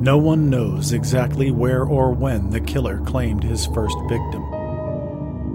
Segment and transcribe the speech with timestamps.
[0.00, 4.42] No one knows exactly where or when the killer claimed his first victim.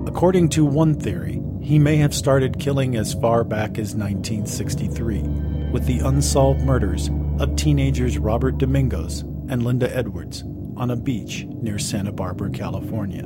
[0.06, 5.24] According to one theory, he may have started killing as far back as 1963,
[5.72, 7.10] with the unsolved murders
[7.40, 10.44] of teenagers Robert Domingos and Linda Edwards
[10.78, 13.24] on a beach near Santa Barbara, California.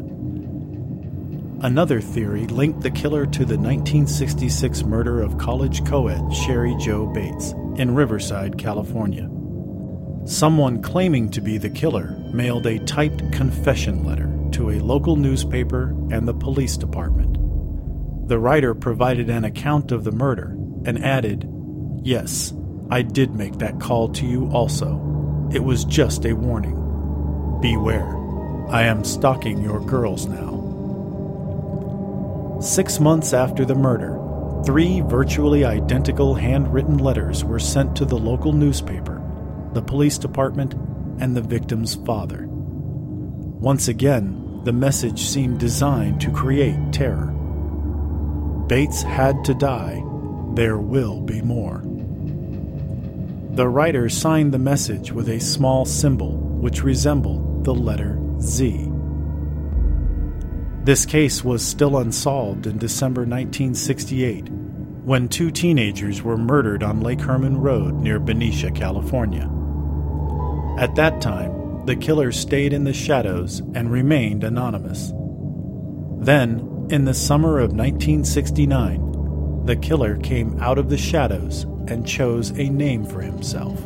[1.61, 7.07] Another theory linked the killer to the 1966 murder of college co ed Cheri Jo
[7.07, 9.29] Bates in Riverside, California.
[10.25, 15.89] Someone claiming to be the killer mailed a typed confession letter to a local newspaper
[16.11, 17.37] and the police department.
[18.27, 20.55] The writer provided an account of the murder
[20.85, 21.49] and added,
[22.03, 22.53] Yes,
[22.91, 25.49] I did make that call to you also.
[25.51, 26.75] It was just a warning.
[27.61, 28.15] Beware.
[28.69, 30.57] I am stalking your girls now.
[32.61, 34.19] Six months after the murder,
[34.65, 39.08] three virtually identical handwritten letters were sent to the local newspaper,
[39.73, 40.73] the police department,
[41.19, 42.45] and the victim's father.
[42.47, 47.27] Once again, the message seemed designed to create terror.
[48.67, 50.03] Bates had to die.
[50.53, 51.81] There will be more.
[53.51, 58.89] The writer signed the message with a small symbol which resembled the letter Z.
[60.83, 64.47] This case was still unsolved in December 1968
[65.03, 69.49] when two teenagers were murdered on Lake Herman Road near Benicia, California.
[70.79, 75.11] At that time, the killer stayed in the shadows and remained anonymous.
[76.21, 82.51] Then, in the summer of 1969, the killer came out of the shadows and chose
[82.51, 83.77] a name for himself,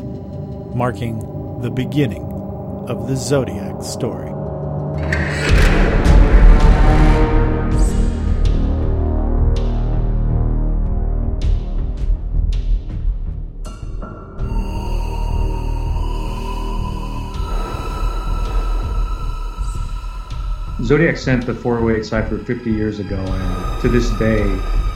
[0.76, 1.18] marking
[1.64, 2.22] the beginning
[2.88, 4.30] of the Zodiac story.
[20.84, 24.44] Zodiac sent the 408 cipher 50 years ago, and to this day,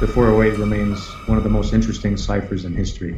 [0.02, 3.16] the 408 remains one of the most interesting ciphers in history.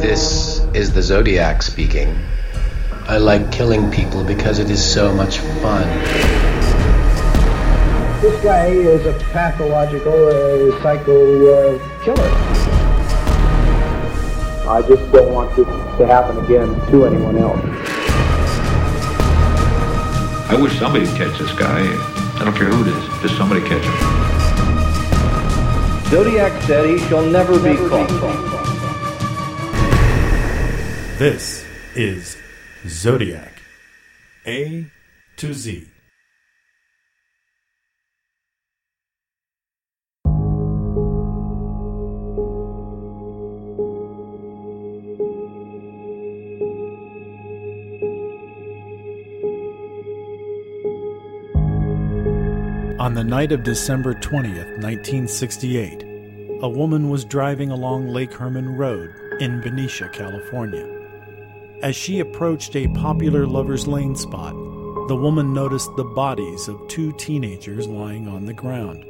[0.00, 2.18] This is the Zodiac speaking.
[3.06, 5.86] I like killing people because it is so much fun.
[8.22, 12.71] This guy is a pathological uh, psycho uh, killer.
[14.68, 17.60] I just don't want this to happen again to anyone else.
[20.48, 21.80] I wish somebody would catch this guy.
[21.80, 24.22] I don't care who it is, just somebody catch him.
[26.10, 28.08] Zodiac said he shall never, never be caught.
[31.18, 31.64] This
[31.94, 32.36] is
[32.86, 33.62] Zodiac
[34.46, 34.86] A
[35.38, 35.91] to Z.
[53.02, 56.04] On the night of December 20th, 1968,
[56.62, 60.86] a woman was driving along Lake Herman Road in Benicia, California.
[61.82, 64.52] As she approached a popular lover's lane spot,
[65.08, 69.04] the woman noticed the bodies of two teenagers lying on the ground.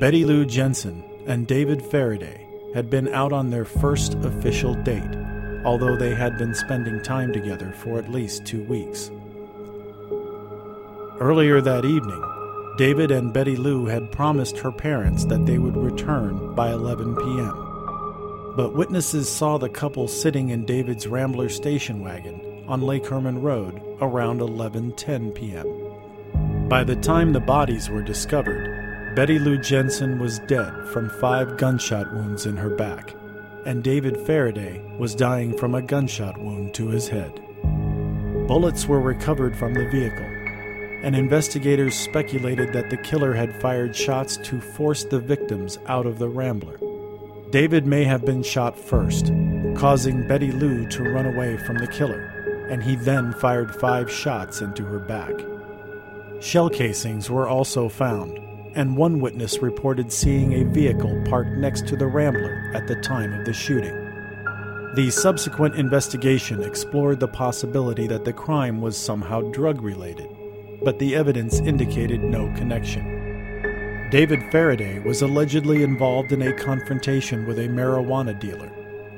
[0.00, 5.14] Betty Lou Jensen and David Faraday had been out on their first official date,
[5.66, 9.10] although they had been spending time together for at least two weeks.
[11.20, 12.33] Earlier that evening,
[12.76, 18.54] David and Betty Lou had promised her parents that they would return by 11 p.m.
[18.56, 23.80] But witnesses saw the couple sitting in David's Rambler station wagon on Lake Herman Road
[24.00, 26.68] around 11:10 p.m.
[26.68, 32.12] By the time the bodies were discovered, Betty Lou Jensen was dead from 5 gunshot
[32.12, 33.14] wounds in her back,
[33.66, 37.40] and David Faraday was dying from a gunshot wound to his head.
[38.48, 40.33] Bullets were recovered from the vehicle
[41.04, 46.18] and investigators speculated that the killer had fired shots to force the victims out of
[46.18, 46.78] the Rambler.
[47.50, 49.26] David may have been shot first,
[49.76, 54.62] causing Betty Lou to run away from the killer, and he then fired five shots
[54.62, 55.34] into her back.
[56.40, 58.38] Shell casings were also found,
[58.74, 63.34] and one witness reported seeing a vehicle parked next to the Rambler at the time
[63.34, 63.94] of the shooting.
[64.94, 70.33] The subsequent investigation explored the possibility that the crime was somehow drug related
[70.84, 73.14] but the evidence indicated no connection.
[74.10, 78.70] David Faraday was allegedly involved in a confrontation with a marijuana dealer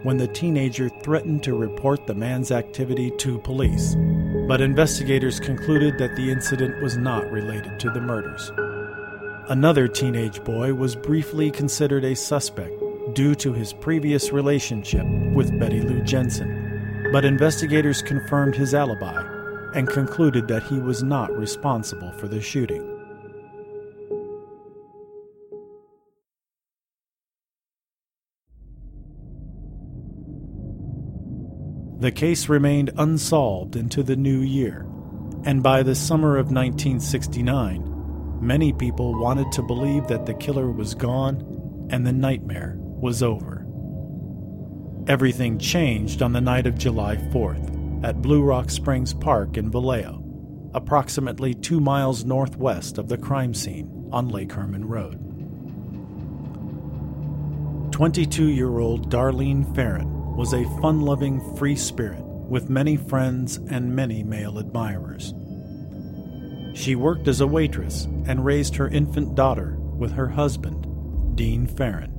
[0.04, 3.96] when the teenager threatened to report the man's activity to police,
[4.46, 8.52] but investigators concluded that the incident was not related to the murders.
[9.50, 12.72] Another teenage boy was briefly considered a suspect
[13.14, 19.35] due to his previous relationship with Betty Lou Jensen, but investigators confirmed his alibi
[19.76, 22.82] and concluded that he was not responsible for the shooting.
[32.00, 34.86] The case remained unsolved into the new year,
[35.44, 40.94] and by the summer of 1969, many people wanted to believe that the killer was
[40.94, 43.66] gone and the nightmare was over.
[45.06, 47.75] Everything changed on the night of July 4th
[48.06, 50.22] at Blue Rock Springs Park in Vallejo,
[50.74, 55.18] approximately two miles northwest of the crime scene on Lake Herman Road.
[57.92, 63.96] 22 year old Darlene Ferrin was a fun loving free spirit with many friends and
[63.96, 65.34] many male admirers.
[66.78, 72.12] She worked as a waitress and raised her infant daughter with her husband, Dean Ferrin.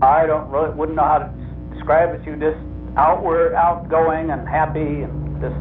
[0.00, 2.24] I don't really wouldn't know how to describe it.
[2.24, 5.56] to was just outward, outgoing, and happy, and just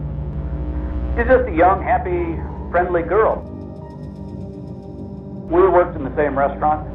[1.15, 2.39] she's just a young, happy,
[2.71, 3.43] friendly girl.
[5.49, 6.87] We worked in the same restaurant,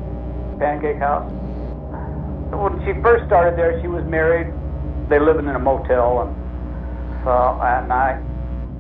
[0.59, 1.31] Pancake House
[2.57, 4.53] when she first started there, she was married.
[5.09, 6.35] They lived in a motel, and
[7.25, 7.31] so
[7.63, 8.21] and I,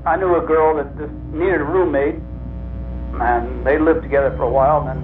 [0.06, 2.16] I knew a girl that just needed a roommate,
[3.20, 4.86] and they lived together for a while.
[4.86, 5.00] And then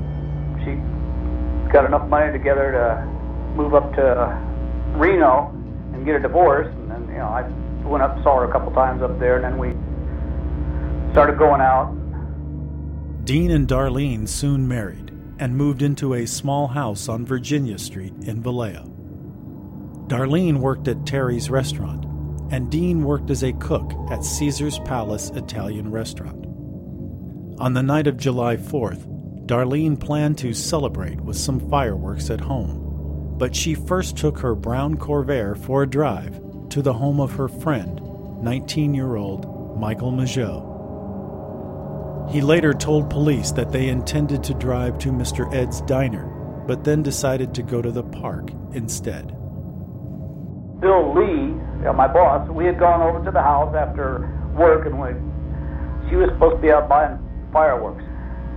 [0.63, 3.07] she got enough money together to
[3.57, 4.39] move up to uh,
[4.99, 5.56] Reno
[5.97, 6.69] and get a divorce.
[6.69, 7.43] And then you know I
[7.87, 9.75] went up, saw her a couple times up there, and then we
[11.13, 11.93] started going out.
[13.25, 18.43] Dean and Darlene soon married and moved into a small house on Virginia Street in
[18.43, 18.85] Vallejo.
[20.07, 22.05] Darlene worked at Terry's restaurant,
[22.53, 26.47] and Dean worked as a cook at Caesar's Palace Italian restaurant.
[27.59, 29.05] On the night of July 4th,
[29.47, 32.86] Darlene planned to celebrate with some fireworks at home,
[33.39, 36.41] but she first took her brown Corvair for a drive
[36.71, 38.01] to the home of her friend,
[38.43, 40.73] 19 year old Michael Mageau.
[42.31, 45.53] He later told police that they intended to drive to Mr.
[45.55, 46.27] Ed's diner,
[46.67, 49.29] but then decided to go to the park instead.
[50.81, 51.55] Bill Lee,
[51.95, 55.09] my boss, we had gone over to the house after work, and we,
[56.11, 57.19] she was supposed to be out buying
[57.53, 58.03] fireworks,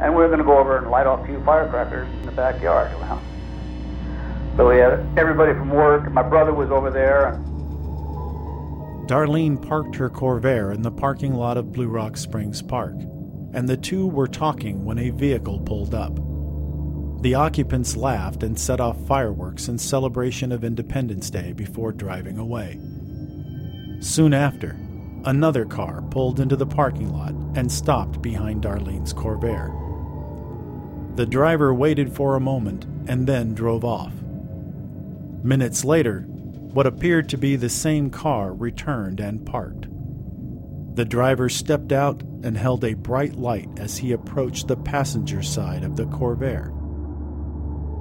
[0.02, 2.32] and we were going to go over and light off a few firecrackers in the
[2.32, 2.92] backyard.
[3.00, 3.22] Well,
[4.58, 7.42] so we had everybody from work, my brother was over there.
[9.08, 12.94] Darlene parked her Corvair in the parking lot of Blue Rock Springs Park
[13.54, 16.16] and the two were talking when a vehicle pulled up.
[17.22, 22.80] The occupants laughed and set off fireworks in celebration of Independence Day before driving away.
[24.00, 24.78] Soon after,
[25.26, 29.76] another car pulled into the parking lot and stopped behind Darlene's Corvair.
[31.18, 34.14] The driver waited for a moment and then drove off.
[35.44, 39.88] Minutes later, what appeared to be the same car returned and parked.
[40.96, 45.84] The driver stepped out and held a bright light as he approached the passenger side
[45.84, 46.76] of the Corvair.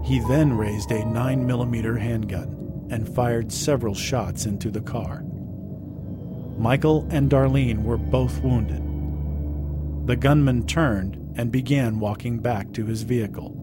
[0.04, 5.22] He then raised a 9mm handgun and fired several shots into the car.
[6.58, 8.82] Michael and Darlene were both wounded.
[10.08, 13.54] The gunman turned and began walking back to his vehicle.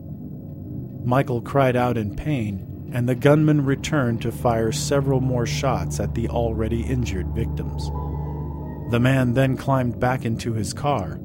[1.03, 6.13] Michael cried out in pain, and the gunman returned to fire several more shots at
[6.15, 7.89] the already injured victims.
[8.91, 11.19] The man then climbed back into his car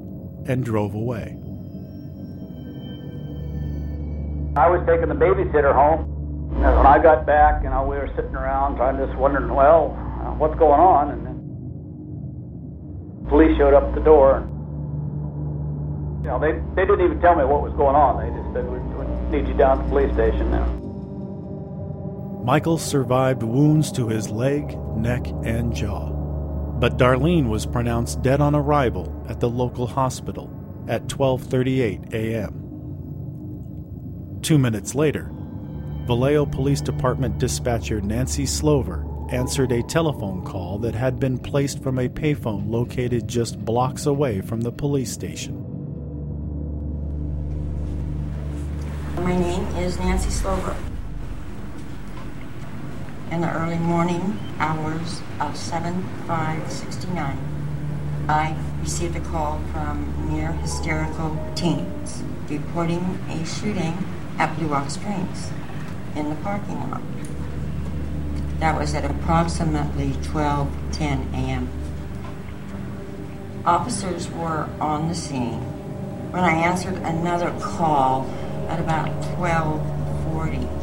[0.47, 1.37] and drove away.
[4.55, 6.07] I was taking the babysitter home.
[6.55, 9.95] And when I got back, you know, we were sitting around trying just wondering, well,
[10.21, 11.11] uh, what's going on?
[11.11, 11.39] And then
[13.29, 14.45] police showed up at the door.
[16.21, 18.19] You know, they, they didn't even tell me what was going on.
[18.19, 20.80] They just said, we, we need you down at the police station now.
[22.43, 26.21] Michael survived wounds to his leg, neck, and jaw
[26.81, 30.49] but Darlene was pronounced dead on arrival at the local hospital
[30.87, 32.57] at 12:38 a.m.
[34.41, 35.31] 2 minutes later,
[36.07, 41.99] Vallejo Police Department dispatcher Nancy Slover answered a telephone call that had been placed from
[41.99, 45.55] a payphone located just blocks away from the police station.
[49.17, 50.75] My name is Nancy Slover
[53.31, 57.37] in the early morning hours of 7-5-69,
[58.27, 63.97] I received a call from near hysterical teens reporting a shooting
[64.37, 65.49] at Blue Rock Springs
[66.13, 67.01] in the parking lot.
[68.59, 71.69] That was at approximately 12:10 a.m.
[73.65, 75.61] Officers were on the scene
[76.31, 78.29] when I answered another call
[78.67, 80.80] at about 12:40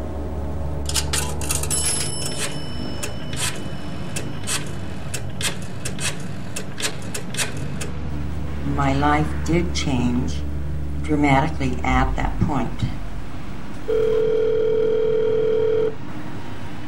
[8.78, 10.36] My life did change
[11.02, 12.84] dramatically at that point.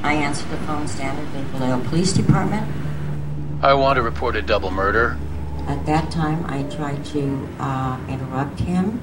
[0.04, 2.64] I answered the phone standardly, Vallejo Police Department.
[3.60, 5.18] I want to report a double murder.
[5.66, 9.02] At that time, I tried to uh, interrupt him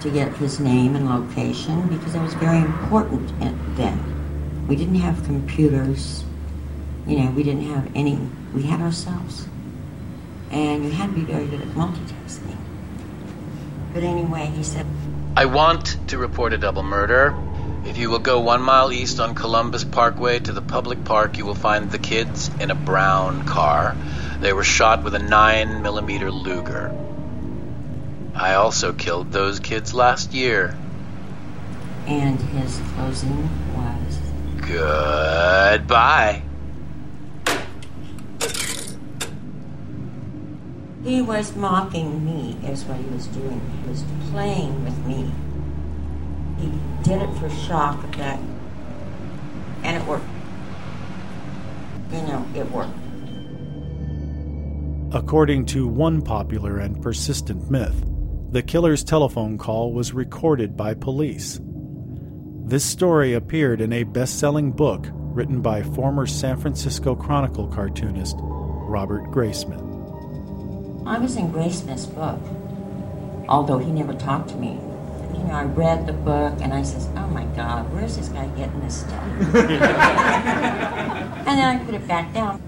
[0.00, 3.30] to get his name and location because it was very important
[3.76, 4.66] then.
[4.66, 6.24] We didn't have computers,
[7.06, 8.18] you know, we didn't have any,
[8.52, 9.46] we had ourselves.
[10.50, 12.56] And you had to be very good at multitasking.
[13.92, 14.86] But anyway, he said,
[15.36, 17.34] I want to report a double murder.
[17.84, 21.46] If you will go one mile east on Columbus Parkway to the public park, you
[21.46, 23.96] will find the kids in a brown car.
[24.40, 26.92] They were shot with a 9 millimeter Luger.
[28.34, 30.76] I also killed those kids last year.
[32.06, 34.18] and his closing was,
[34.62, 36.42] Goodbye.
[41.04, 43.60] He was mocking me, is what he was doing.
[43.82, 45.30] He was playing with me.
[46.58, 48.40] He did it for shock that,
[49.84, 50.24] and it worked.
[52.10, 52.90] You know, it worked.
[55.12, 58.04] According to one popular and persistent myth,
[58.50, 61.60] the killer's telephone call was recorded by police.
[62.64, 68.36] This story appeared in a best selling book written by former San Francisco Chronicle cartoonist
[68.40, 69.87] Robert Graysmith.
[71.08, 72.38] I was in Graysmith's book,
[73.48, 74.78] although he never talked to me.
[75.32, 78.46] You know, I read the book and I says, "Oh my God, where's this guy
[78.48, 79.22] getting this stuff?"
[79.54, 79.54] and
[81.46, 82.60] then I put it back down.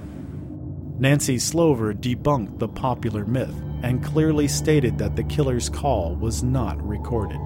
[0.98, 6.82] Nancy Slover debunked the popular myth and clearly stated that the killer's call was not
[6.82, 7.40] recorded.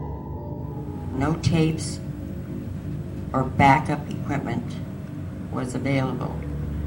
[1.15, 1.99] No tapes
[3.33, 4.77] or backup equipment
[5.51, 6.39] was available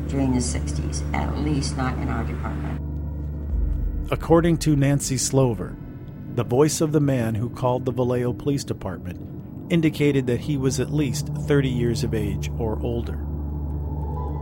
[0.07, 2.76] during the 60s, at least not in our department.
[4.09, 5.75] According to Nancy Slover,
[6.35, 9.19] the voice of the man who called the Vallejo Police Department
[9.69, 13.19] indicated that he was at least 30 years of age or older.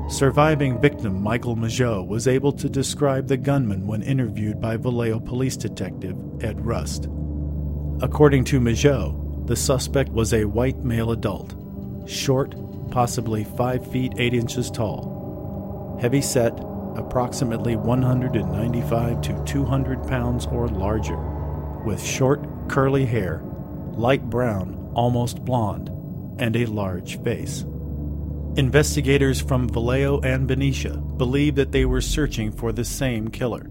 [0.07, 5.57] Surviving victim Michael Mageau was able to describe the gunman when interviewed by Vallejo police
[5.57, 7.05] detective Ed Rust.
[8.01, 11.55] According to Mageau, the suspect was a white male adult,
[12.07, 12.53] short,
[12.91, 16.53] possibly 5 feet 8 inches tall, heavy set,
[16.97, 21.17] approximately 195 to 200 pounds or larger,
[21.85, 23.41] with short, curly hair,
[23.91, 25.89] light brown, almost blonde,
[26.39, 27.65] and a large face.
[28.57, 33.69] Investigators from Vallejo and Benicia believed that they were searching for the same killer,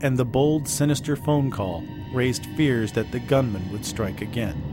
[0.00, 4.70] and the bold, sinister phone call raised fears that the gunman would strike again.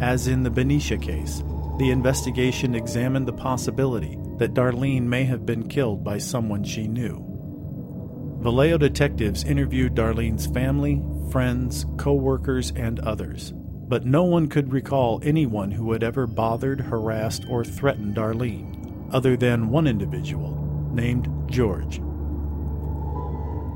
[0.00, 1.42] As in the Benicia case,
[1.78, 7.22] the investigation examined the possibility that Darlene may have been killed by someone she knew.
[8.40, 15.20] Vallejo detectives interviewed Darlene's family, friends, co workers, and others, but no one could recall
[15.22, 22.00] anyone who had ever bothered, harassed, or threatened Darlene, other than one individual named George.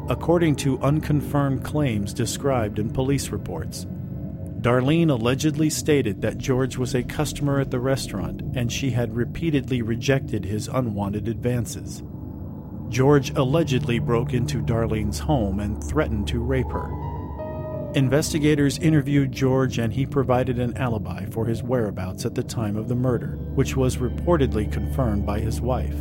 [0.09, 3.87] According to unconfirmed claims described in police reports,
[4.61, 9.81] Darlene allegedly stated that George was a customer at the restaurant and she had repeatedly
[9.81, 12.02] rejected his unwanted advances.
[12.90, 16.90] George allegedly broke into Darlene's home and threatened to rape her.
[17.95, 22.88] Investigators interviewed George and he provided an alibi for his whereabouts at the time of
[22.88, 25.97] the murder, which was reportedly confirmed by his wife.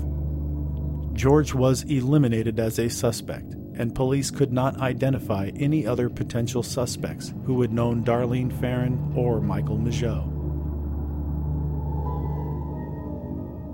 [1.13, 7.34] George was eliminated as a suspect, and police could not identify any other potential suspects
[7.46, 10.36] who had known Darlene Ferrin or Michael Mageau.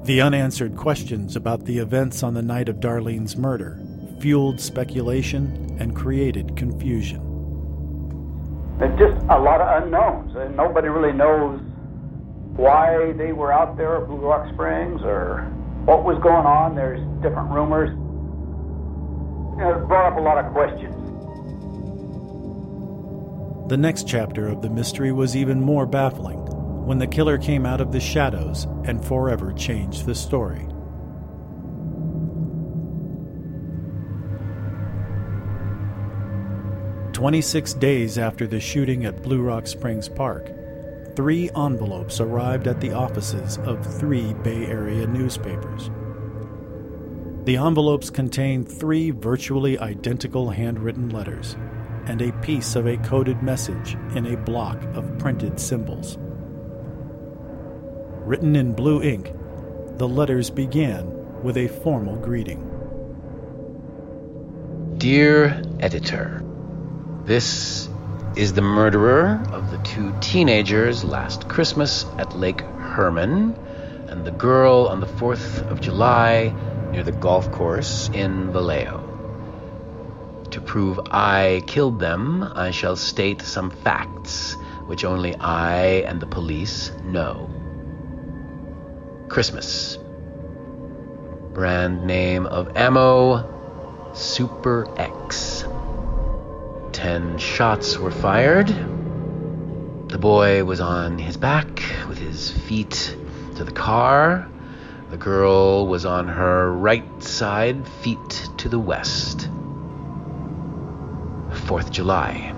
[0.05, 3.81] The unanswered questions about the events on the night of Darlene's murder
[4.19, 7.21] fueled speculation and created confusion.
[8.79, 11.59] There's just a lot of unknowns, and nobody really knows
[12.55, 15.41] why they were out there at Blue Rock Springs or
[15.85, 16.75] what was going on.
[16.75, 17.89] There's different rumors.
[19.55, 20.93] You know, it brought up a lot of questions.
[23.69, 26.39] The next chapter of the mystery was even more baffling
[26.85, 30.67] when the killer came out of the shadows and forever changed the story.
[37.13, 40.51] Twenty-six days after the shooting at Blue Rock Springs Park,
[41.15, 45.89] three envelopes arrived at the offices of three Bay Area newspapers.
[47.45, 51.55] The envelopes contained three virtually identical handwritten letters
[52.07, 56.17] and a piece of a coded message in a block of printed symbols.
[58.25, 59.31] Written in blue ink,
[59.97, 62.63] the letters began with a formal greeting.
[64.97, 66.41] Dear editor,
[67.25, 67.87] This
[68.35, 73.55] is the murderer of the two teenagers last Christmas at Lake Herman
[74.07, 76.51] and the girl on the 4th of July
[76.91, 79.11] near the golf course in Vallejo.
[80.51, 86.27] To prove I killed them, I shall state some facts which only I and the
[86.27, 87.49] police know.
[89.27, 89.97] Christmas.
[91.53, 95.65] Brand name of ammo Super X.
[96.93, 98.67] Ten shots were fired.
[100.07, 103.17] The boy was on his back with his feet
[103.55, 104.49] to the car.
[105.15, 109.49] The girl was on her right side, feet to the west.
[111.51, 112.53] 4th July.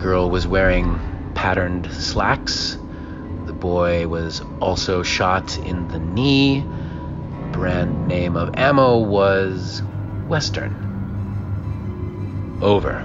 [0.00, 0.98] Girl was wearing
[1.36, 2.76] patterned slacks.
[3.44, 6.64] The boy was also shot in the knee.
[7.52, 9.82] Brand name of ammo was
[10.26, 10.74] Western.
[12.60, 13.04] Over.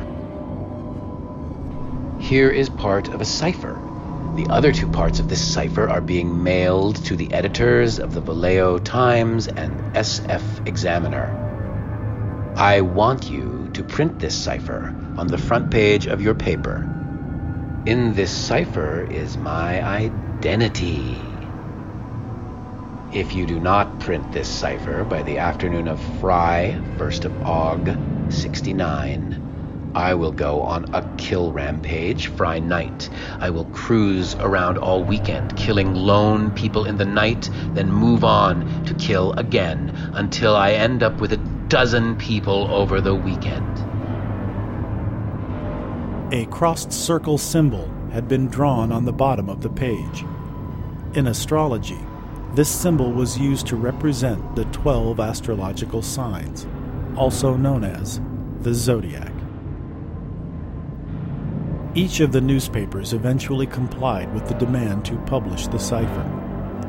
[2.19, 3.79] Here is part of a cipher.
[4.33, 8.21] The other two parts of this cipher are being mailed to the editors of the
[8.21, 11.27] Vallejo Times and SF Examiner.
[12.55, 16.87] I want you to print this cipher on the front page of your paper.
[17.85, 21.17] In this cipher is my identity.
[23.11, 28.31] If you do not print this cipher by the afternoon of Fry, 1st of Aug,
[28.31, 29.40] 69,
[29.93, 33.09] I will go on a kill rampage Fry night.
[33.39, 38.85] I will cruise around all weekend, killing lone people in the night, then move on
[38.85, 43.79] to kill again until I end up with a dozen people over the weekend.
[46.33, 50.23] A crossed circle symbol had been drawn on the bottom of the page.
[51.13, 51.99] In astrology,
[52.53, 56.67] this symbol was used to represent the 12 astrological signs,
[57.17, 58.21] also known as
[58.61, 59.40] the zodiac.
[61.93, 66.21] Each of the newspapers eventually complied with the demand to publish the cipher,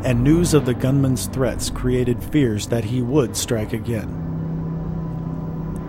[0.05, 4.21] and news of the gunman's threats created fears that he would strike again.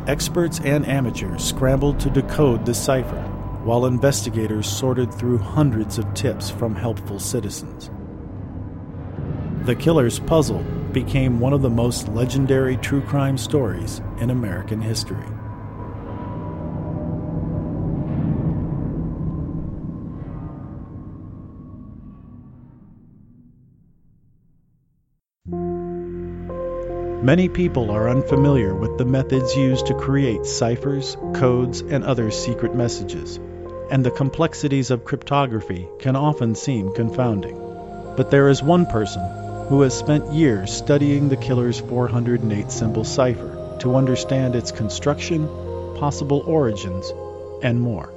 [0.08, 3.22] Experts and amateurs scrambled to decode the cipher,
[3.64, 7.92] while investigators sorted through hundreds of tips from helpful citizens.
[9.66, 15.24] The killer's puzzle became one of the most legendary true crime stories in American history.
[27.24, 32.76] Many people are unfamiliar with the methods used to create ciphers, codes, and other secret
[32.76, 33.40] messages,
[33.90, 37.56] and the complexities of cryptography can often seem confounding.
[38.18, 39.22] But there is one person
[39.70, 45.48] who has spent years studying the killer's 408 symbol cipher to understand its construction,
[45.96, 47.10] possible origins,
[47.64, 48.12] and more.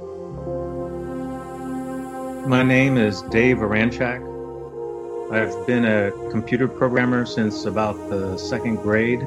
[2.45, 4.36] My name is Dave Oranchak.
[5.29, 9.21] I've been a computer programmer since about the second grade.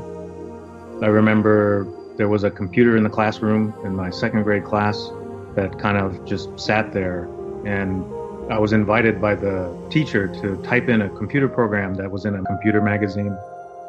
[1.02, 1.86] I remember
[2.16, 5.10] there was a computer in the classroom in my second grade class
[5.56, 7.24] that kind of just sat there
[7.66, 8.02] and
[8.50, 12.34] I was invited by the teacher to type in a computer program that was in
[12.34, 13.36] a computer magazine.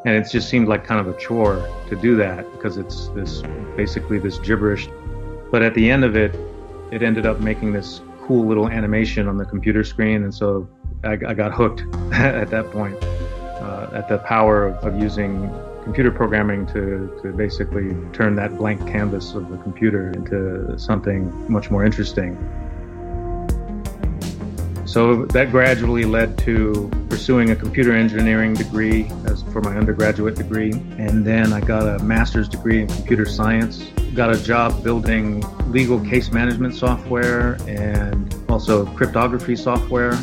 [0.03, 3.41] And it just seemed like kind of a chore to do that because it's this
[3.77, 4.89] basically this gibberish.
[5.49, 6.35] But at the end of it,
[6.91, 10.23] it ended up making this cool little animation on the computer screen.
[10.23, 10.67] And so
[11.03, 11.81] I, I got hooked
[12.13, 15.51] at that point uh, at the power of, of, using
[15.83, 21.71] computer programming to, to basically turn that blank canvas of the computer into something much
[21.71, 22.37] more interesting.
[24.85, 30.73] So that gradually led to pursuing a computer engineering degree as for my undergraduate degree.
[30.97, 33.85] And then I got a master's degree in computer science.
[34.13, 40.13] Got a job building legal case management software and also cryptography software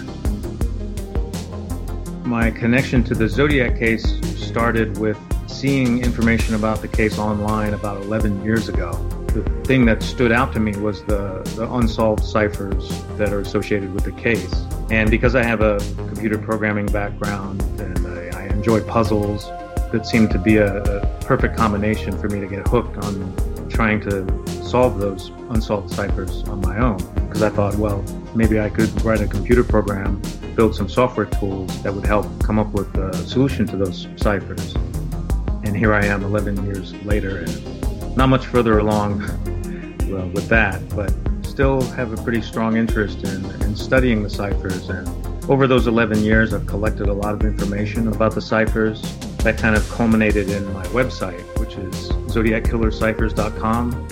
[2.28, 4.04] my connection to the Zodiac case
[4.36, 8.92] started with seeing information about the case online about 11 years ago.
[9.28, 13.94] The thing that stood out to me was the, the unsolved ciphers that are associated
[13.94, 14.52] with the case.
[14.90, 19.46] And because I have a computer programming background and I, I enjoy puzzles,
[19.90, 24.00] that seemed to be a, a perfect combination for me to get hooked on trying
[24.02, 26.98] to solve those unsolved ciphers on my own.
[27.26, 30.20] Because I thought, well, maybe I could write a computer program
[30.58, 34.74] build some software tools that would help come up with a solution to those ciphers.
[35.62, 39.20] And here I am 11 years later, and not much further along
[40.10, 41.12] well, with that, but
[41.46, 44.88] still have a pretty strong interest in, in studying the ciphers.
[44.88, 45.06] And
[45.48, 49.00] over those 11 years, I've collected a lot of information about the ciphers
[49.44, 54.08] that kind of culminated in my website, which is zodiackillerciphers.com.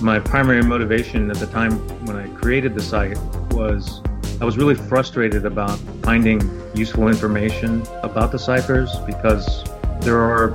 [0.00, 1.72] My primary motivation at the time
[2.06, 3.18] when I created the site
[3.50, 4.00] was
[4.38, 6.42] I was really frustrated about finding
[6.74, 9.64] useful information about the ciphers because
[10.00, 10.50] there are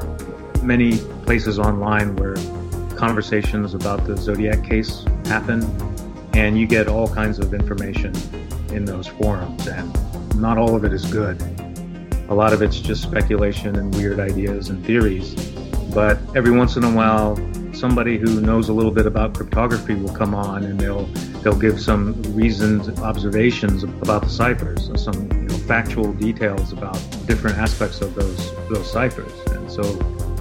[0.62, 2.36] many places online where
[2.96, 5.64] conversations about the Zodiac case happen,
[6.34, 8.14] and you get all kinds of information
[8.70, 11.42] in those forums, and not all of it is good.
[12.30, 15.34] A lot of it's just speculation and weird ideas and theories,
[15.92, 17.36] but every once in a while,
[17.82, 21.06] somebody who knows a little bit about cryptography will come on and they'll
[21.42, 27.58] they'll give some reasoned observations about the ciphers, some you know, factual details about different
[27.58, 29.82] aspects of those those ciphers, and so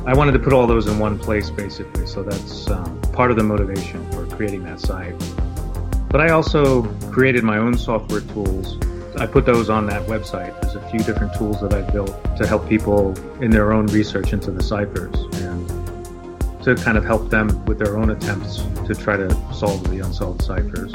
[0.06, 3.38] I wanted to put all those in one place basically, so that's um, part of
[3.38, 5.14] the motivation for creating that site.
[6.10, 8.76] But I also created my own software tools.
[9.16, 10.60] I put those on that website.
[10.60, 14.32] There's a few different tools that I've built to help people in their own research
[14.32, 15.16] into the ciphers
[16.62, 20.42] to kind of help them with their own attempts to try to solve the unsolved
[20.42, 20.92] ciphers.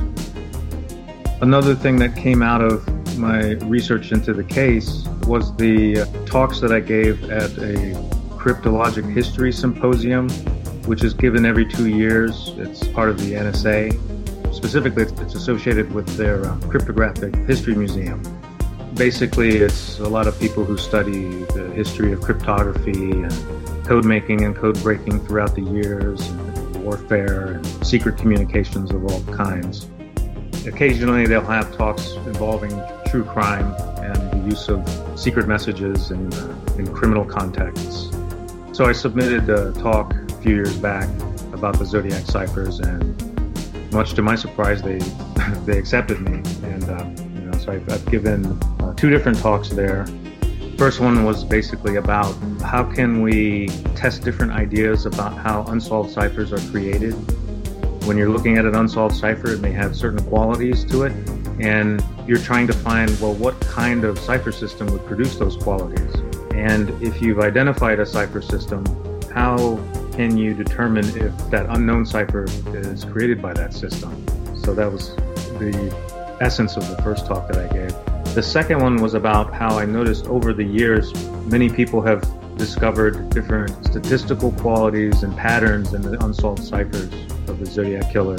[1.41, 6.71] Another thing that came out of my research into the case was the talks that
[6.71, 7.93] I gave at a
[8.37, 10.29] Cryptologic History Symposium,
[10.85, 12.53] which is given every two years.
[12.57, 14.53] It's part of the NSA.
[14.53, 18.21] Specifically, it's associated with their um, Cryptographic History Museum.
[18.93, 23.33] Basically, it's a lot of people who study the history of cryptography and
[23.85, 29.21] code making and code breaking throughout the years, and warfare and secret communications of all
[29.35, 29.89] kinds.
[30.65, 32.71] Occasionally, they'll have talks involving
[33.05, 34.83] true crime and the use of
[35.19, 38.09] secret messages in, uh, in criminal contexts.
[38.71, 41.07] So I submitted a talk a few years back
[41.53, 43.01] about the Zodiac ciphers, and
[43.93, 44.97] much to my surprise, they
[45.65, 46.41] they accepted me.
[46.63, 48.45] And um, you know, so I've, I've given
[48.79, 50.05] uh, two different talks there.
[50.77, 56.51] First one was basically about how can we test different ideas about how unsolved ciphers
[56.51, 57.13] are created.
[58.05, 61.13] When you're looking at an unsolved cipher, it may have certain qualities to it,
[61.61, 66.13] and you're trying to find well what kind of cipher system would produce those qualities.
[66.53, 68.83] And if you've identified a cipher system,
[69.33, 69.77] how
[70.11, 74.25] can you determine if that unknown cipher is created by that system?
[74.57, 75.15] So that was
[75.57, 78.14] the essence of the first talk that I gave.
[78.35, 81.13] The second one was about how I noticed over the years,
[81.45, 82.21] many people have
[82.57, 87.13] discovered different statistical qualities and patterns in the unsolved ciphers
[87.47, 88.35] of the Zodiac Killer.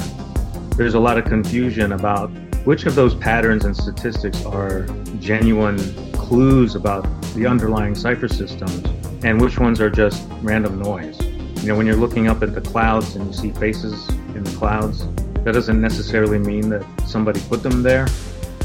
[0.75, 2.27] There's a lot of confusion about
[2.63, 4.85] which of those patterns and statistics are
[5.19, 5.79] genuine
[6.11, 7.01] clues about
[7.33, 8.85] the underlying cipher systems
[9.25, 11.19] and which ones are just random noise.
[11.63, 14.55] You know, when you're looking up at the clouds and you see faces in the
[14.57, 15.07] clouds,
[15.43, 18.05] that doesn't necessarily mean that somebody put them there.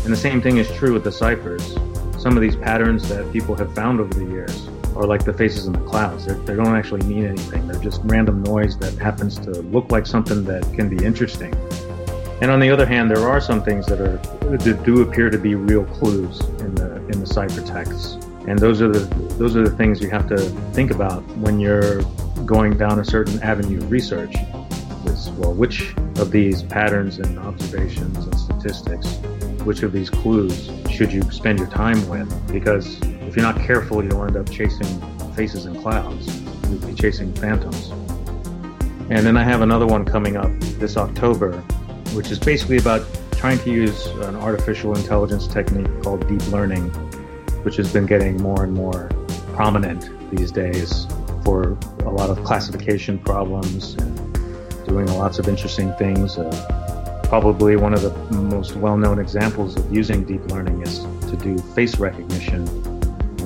[0.05, 1.75] And the same thing is true with the ciphers.
[2.21, 5.67] Some of these patterns that people have found over the years are like the faces
[5.67, 6.27] in the clouds.
[6.27, 7.67] They're, they do not actually mean anything.
[7.67, 11.55] They're just random noise that happens to look like something that can be interesting.
[12.41, 14.17] And on the other hand, there are some things that are
[14.57, 18.21] that do appear to be real clues in the in the ciphertexts.
[18.49, 19.05] And those are the
[19.37, 20.38] those are the things you have to
[20.73, 22.03] think about when you're
[22.45, 24.35] going down a certain avenue of research.
[25.07, 29.19] Is well, which of these patterns and observations and statistics,
[29.64, 32.53] which of these clues should you spend your time with?
[32.53, 35.01] Because if you're not careful, you'll end up chasing
[35.35, 36.42] faces in clouds.
[36.68, 37.90] You'll be chasing phantoms.
[39.11, 41.64] And then I have another one coming up this October
[42.14, 46.83] which is basically about trying to use an artificial intelligence technique called deep learning,
[47.64, 49.09] which has been getting more and more
[49.55, 51.07] prominent these days
[51.42, 54.16] for a lot of classification problems and
[54.87, 56.38] doing lots of interesting things.
[56.38, 56.82] Uh,
[57.33, 60.99] probably one of the most well-known examples of using deep learning is
[61.31, 62.62] to do face recognition.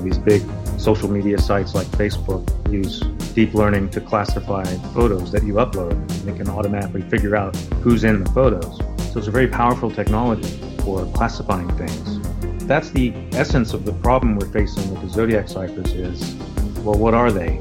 [0.03, 0.41] These big
[0.77, 2.99] social media sites like Facebook use
[3.33, 5.93] deep learning to classify photos that you upload.
[6.19, 8.77] And it can automatically figure out who's in the photos.
[9.13, 12.19] So it's a very powerful technology for classifying things.
[12.65, 16.35] That's the essence of the problem we're facing with the Zodiac ciphers is,
[16.83, 17.51] well, what are they?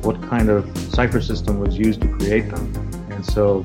[0.00, 2.74] What kind of cipher system was used to create them?
[3.10, 3.62] And so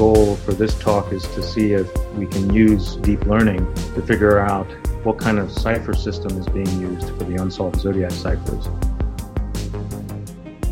[0.00, 3.60] goal for this talk is to see if we can use deep learning
[3.94, 4.64] to figure out
[5.04, 8.66] what kind of cipher system is being used for the unsolved Zodiac ciphers.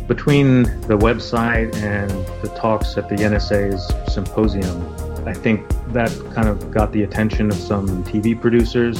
[0.07, 2.09] Between the website and
[2.41, 4.77] the talks at the NSA's symposium,
[5.27, 8.97] I think that kind of got the attention of some TV producers.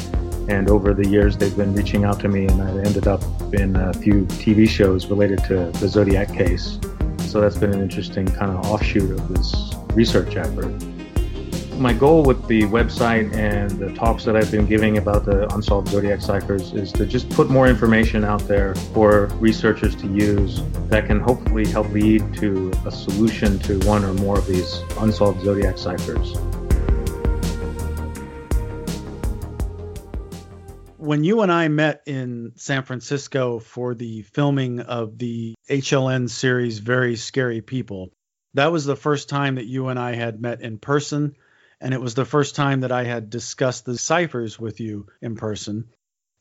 [0.48, 3.76] And over the years, they've been reaching out to me, and I ended up in
[3.76, 6.78] a few TV shows related to the Zodiac case.
[7.22, 10.72] So that's been an interesting kind of offshoot of this research effort.
[11.78, 15.90] My goal with the website and the talks that I've been giving about the unsolved
[15.90, 21.06] zodiac ciphers is to just put more information out there for researchers to use that
[21.08, 25.78] can hopefully help lead to a solution to one or more of these unsolved zodiac
[25.78, 26.38] ciphers.
[30.96, 36.80] When you and I met in San Francisco for the filming of the HLN series
[36.80, 38.14] Very Scary People,
[38.54, 41.36] that was the first time that you and I had met in person
[41.82, 45.36] and it was the first time that I had discussed the ciphers with you in
[45.36, 45.90] person.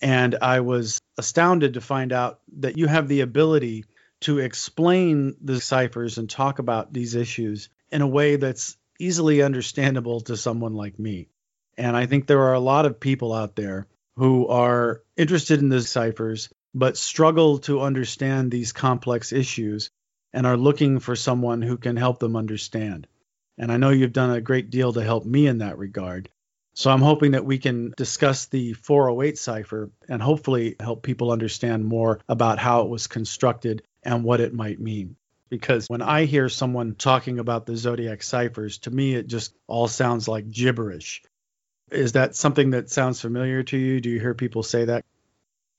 [0.01, 3.85] And I was astounded to find out that you have the ability
[4.23, 10.21] to explain the ciphers and talk about these issues in a way that's easily understandable
[10.23, 11.29] to someone like me.
[11.77, 15.68] And I think there are a lot of people out there who are interested in
[15.68, 19.90] the ciphers but struggle to understand these complex issues
[20.38, 23.09] and are looking for someone who can help them understand.
[23.59, 26.29] And I know you've done a great deal to help me in that regard.
[26.74, 31.85] So I'm hoping that we can discuss the 408 cipher and hopefully help people understand
[31.85, 35.16] more about how it was constructed and what it might mean.
[35.48, 39.88] Because when I hear someone talking about the zodiac ciphers, to me it just all
[39.88, 41.20] sounds like gibberish.
[41.90, 44.01] Is that something that sounds familiar to you?
[44.01, 45.05] Do you hear people say that?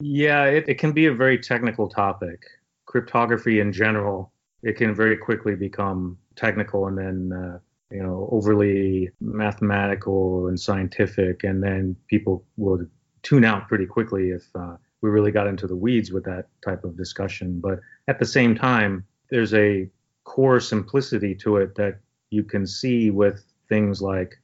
[0.02, 2.42] Yeah, it, it can be a very technical topic.
[2.86, 7.60] Cryptography in general, it can very quickly become technical and then uh,
[7.92, 12.90] you know, overly mathematical and scientific, and then people would
[13.24, 16.84] tune out pretty quickly if uh, we really got into the weeds with that type
[16.84, 17.60] of discussion.
[17.60, 19.90] But at the same time, there's a
[20.24, 24.40] core simplicity to it that you can see with things like,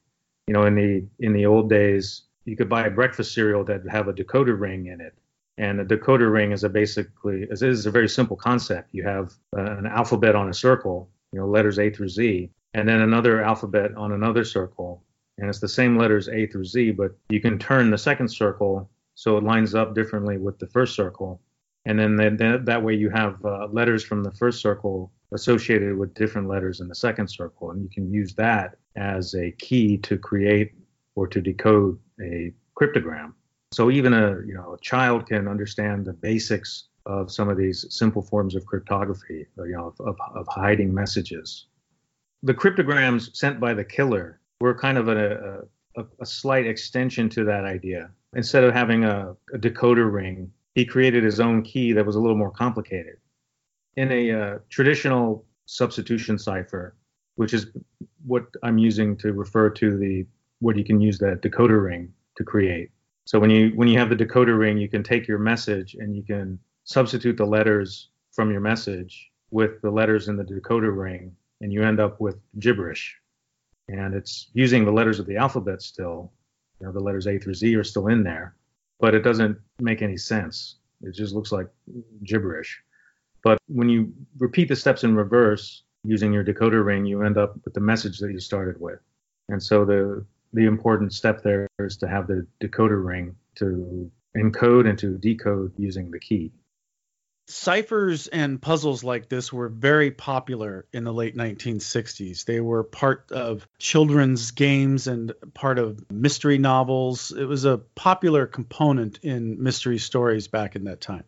[0.48, 3.82] you know, in the in the old days, you could buy a breakfast cereal that
[3.88, 5.14] have a decoder ring in it.
[5.58, 8.90] And a decoder ring is a basically is, a very simple concept.
[8.92, 12.88] You have uh, an alphabet on a circle, you know, letters A through Z, and
[12.88, 15.02] then another alphabet on another circle.
[15.38, 18.90] And it's the same letters A through Z, but you can turn the second circle
[19.14, 21.40] so it lines up differently with the first circle.
[21.86, 26.14] And then, then that way you have uh, letters from the first circle associated with
[26.14, 27.70] different letters in the second circle.
[27.70, 30.72] And you can use that as a key to create
[31.14, 33.32] or to decode a cryptogram.
[33.76, 36.70] So even a you know a child can understand the basics
[37.04, 41.66] of some of these simple forms of cryptography, you know, of, of, of hiding messages
[42.42, 45.62] the cryptograms sent by the killer were kind of a,
[45.96, 48.10] a, a slight extension to that idea.
[48.34, 52.20] Instead of having a, a, decoder ring, he created his own key that was a
[52.20, 53.16] little more complicated.
[53.96, 56.94] In a uh, traditional substitution cipher,
[57.36, 57.66] which is
[58.24, 60.26] what I'm using to refer to the
[60.60, 62.90] what you can use that decoder ring to create.
[63.26, 66.16] So when you when you have the decoder ring, you can take your message and
[66.16, 71.34] you can substitute the letters from your message with the letters in the decoder ring
[71.60, 73.16] and you end up with gibberish.
[73.88, 76.32] And it's using the letters of the alphabet still.
[76.80, 78.54] You know, the letters A through Z are still in there,
[79.00, 80.76] but it doesn't make any sense.
[81.02, 81.68] It just looks like
[82.22, 82.80] gibberish.
[83.42, 87.56] But when you repeat the steps in reverse using your decoder ring, you end up
[87.64, 89.00] with the message that you started with.
[89.48, 90.24] And so the
[90.56, 95.74] the important step there is to have the decoder ring to encode and to decode
[95.76, 96.50] using the key.
[97.48, 102.44] Ciphers and puzzles like this were very popular in the late 1960s.
[102.46, 107.32] They were part of children's games and part of mystery novels.
[107.32, 111.24] It was a popular component in mystery stories back in that time.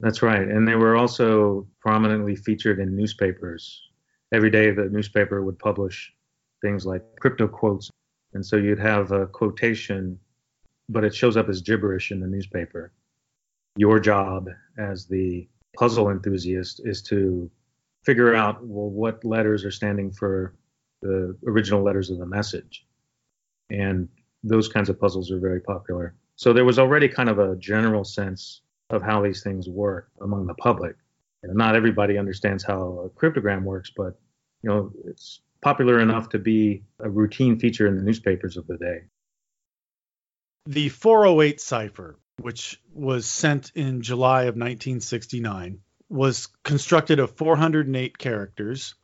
[0.00, 0.48] That's right.
[0.48, 3.82] And they were also prominently featured in newspapers.
[4.32, 6.10] Every day, the newspaper would publish
[6.62, 7.90] things like crypto quotes.
[8.34, 10.18] And so you'd have a quotation,
[10.88, 12.92] but it shows up as gibberish in the newspaper.
[13.76, 17.50] Your job as the puzzle enthusiast is to
[18.04, 20.54] figure out well what letters are standing for
[21.00, 22.86] the original letters of the message.
[23.70, 24.08] And
[24.44, 26.14] those kinds of puzzles are very popular.
[26.36, 30.46] So there was already kind of a general sense of how these things work among
[30.46, 30.96] the public.
[31.44, 34.18] Not everybody understands how a cryptogram works but
[34.62, 38.76] you know it's popular enough to be a routine feature in the newspapers of the
[38.76, 39.02] day
[40.66, 48.94] the 408 cipher which was sent in July of 1969, was constructed of 408 characters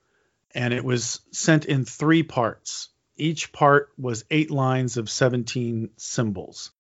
[0.55, 2.89] and it was sent in three parts.
[3.17, 6.71] Each part was eight lines of 17 symbols.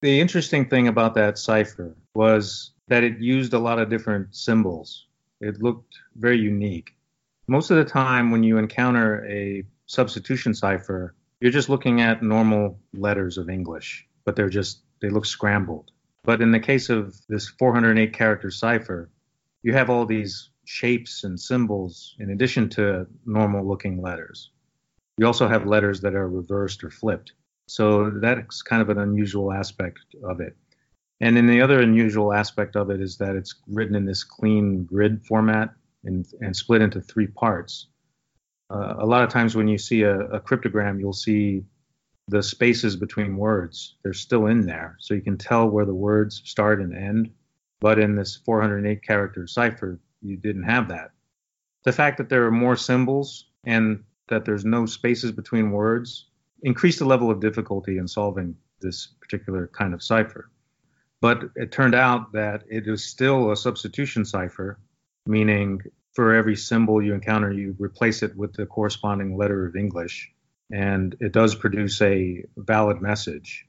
[0.00, 5.06] The interesting thing about that cipher was that it used a lot of different symbols.
[5.40, 6.94] It looked very unique.
[7.46, 12.78] Most of the time, when you encounter a substitution cipher, you're just looking at normal
[12.94, 15.90] letters of English, but they're just they look scrambled.
[16.22, 19.10] But in the case of this 408 character cipher,
[19.62, 24.50] you have all these shapes and symbols in addition to normal looking letters.
[25.18, 27.32] You also have letters that are reversed or flipped.
[27.68, 30.56] So that's kind of an unusual aspect of it.
[31.20, 34.84] And then the other unusual aspect of it is that it's written in this clean
[34.84, 37.88] grid format and, and split into three parts.
[38.70, 41.64] Uh, a lot of times when you see a, a cryptogram, you'll see
[42.28, 43.96] the spaces between words.
[44.02, 47.30] They're still in there, so you can tell where the words start and end.
[47.80, 51.10] But in this 408 character cipher, you didn't have that.
[51.84, 56.28] The fact that there are more symbols and that there's no spaces between words
[56.62, 60.50] increased the level of difficulty in solving this particular kind of cipher.
[61.20, 64.78] But it turned out that it is still a substitution cipher,
[65.26, 65.80] meaning
[66.12, 70.32] for every symbol you encounter, you replace it with the corresponding letter of English,
[70.72, 73.66] and it does produce a valid message.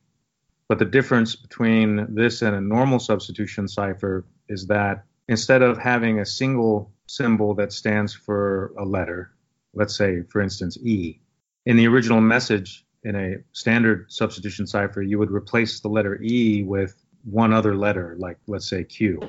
[0.67, 6.19] But the difference between this and a normal substitution cipher is that instead of having
[6.19, 9.31] a single symbol that stands for a letter,
[9.73, 11.19] let's say, for instance, E,
[11.65, 16.63] in the original message in a standard substitution cipher, you would replace the letter E
[16.63, 19.19] with one other letter, like let's say Q.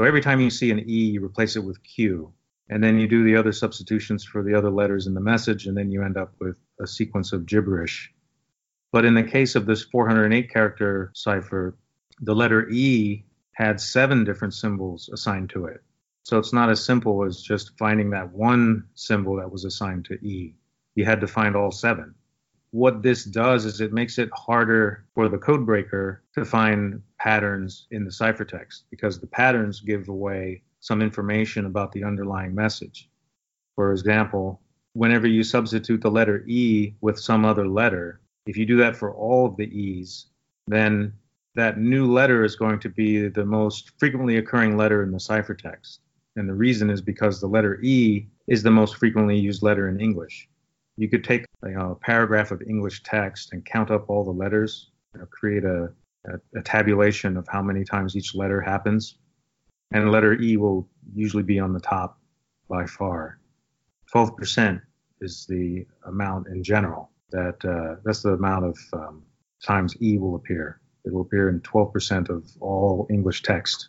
[0.00, 2.32] So every time you see an E, you replace it with Q.
[2.70, 5.76] And then you do the other substitutions for the other letters in the message, and
[5.76, 8.10] then you end up with a sequence of gibberish.
[8.92, 11.76] But in the case of this 408 character cipher,
[12.18, 15.82] the letter E had seven different symbols assigned to it.
[16.22, 20.14] So it's not as simple as just finding that one symbol that was assigned to
[20.14, 20.54] E.
[20.94, 22.14] You had to find all seven.
[22.72, 27.86] What this does is it makes it harder for the code breaker to find patterns
[27.90, 33.08] in the ciphertext because the patterns give away some information about the underlying message.
[33.74, 34.60] For example,
[34.92, 39.12] whenever you substitute the letter E with some other letter, if you do that for
[39.12, 40.26] all of the E's,
[40.68, 41.12] then
[41.56, 45.98] that new letter is going to be the most frequently occurring letter in the ciphertext.
[46.36, 50.00] And the reason is because the letter E is the most frequently used letter in
[50.00, 50.48] English.
[51.00, 54.32] You could take you know, a paragraph of English text and count up all the
[54.32, 55.88] letters, you know, create a,
[56.26, 59.16] a, a tabulation of how many times each letter happens,
[59.92, 62.18] and letter E will usually be on the top
[62.68, 63.40] by far.
[64.14, 64.82] 12%
[65.22, 69.22] is the amount in general that uh, that's the amount of um,
[69.64, 70.82] times E will appear.
[71.06, 73.88] It will appear in 12% of all English text.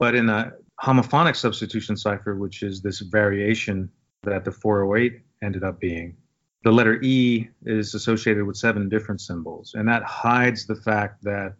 [0.00, 3.88] But in a homophonic substitution cipher, which is this variation
[4.24, 6.16] that the 408 ended up being,
[6.62, 11.54] the letter E is associated with seven different symbols, and that hides the fact that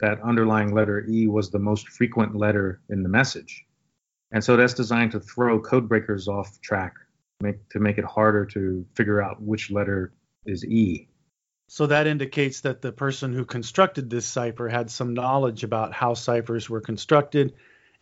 [0.00, 3.64] that underlying letter E was the most frequent letter in the message.
[4.32, 6.94] And so that's designed to throw code breakers off track,
[7.40, 10.12] make, to make it harder to figure out which letter
[10.44, 11.08] is E.
[11.68, 16.14] So that indicates that the person who constructed this cipher had some knowledge about how
[16.14, 17.54] ciphers were constructed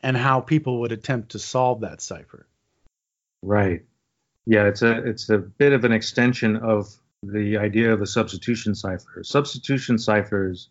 [0.02, 2.46] and how people would attempt to solve that cipher.
[3.42, 3.84] Right.
[4.46, 6.88] Yeah, it's a it's a bit of an extension of
[7.22, 9.22] the idea of a substitution cipher.
[9.22, 10.68] Substitution ciphers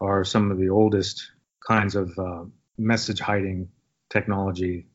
[0.00, 1.30] are some of the oldest
[1.66, 2.44] kinds of uh,
[2.78, 3.68] message hiding
[4.10, 4.86] technology.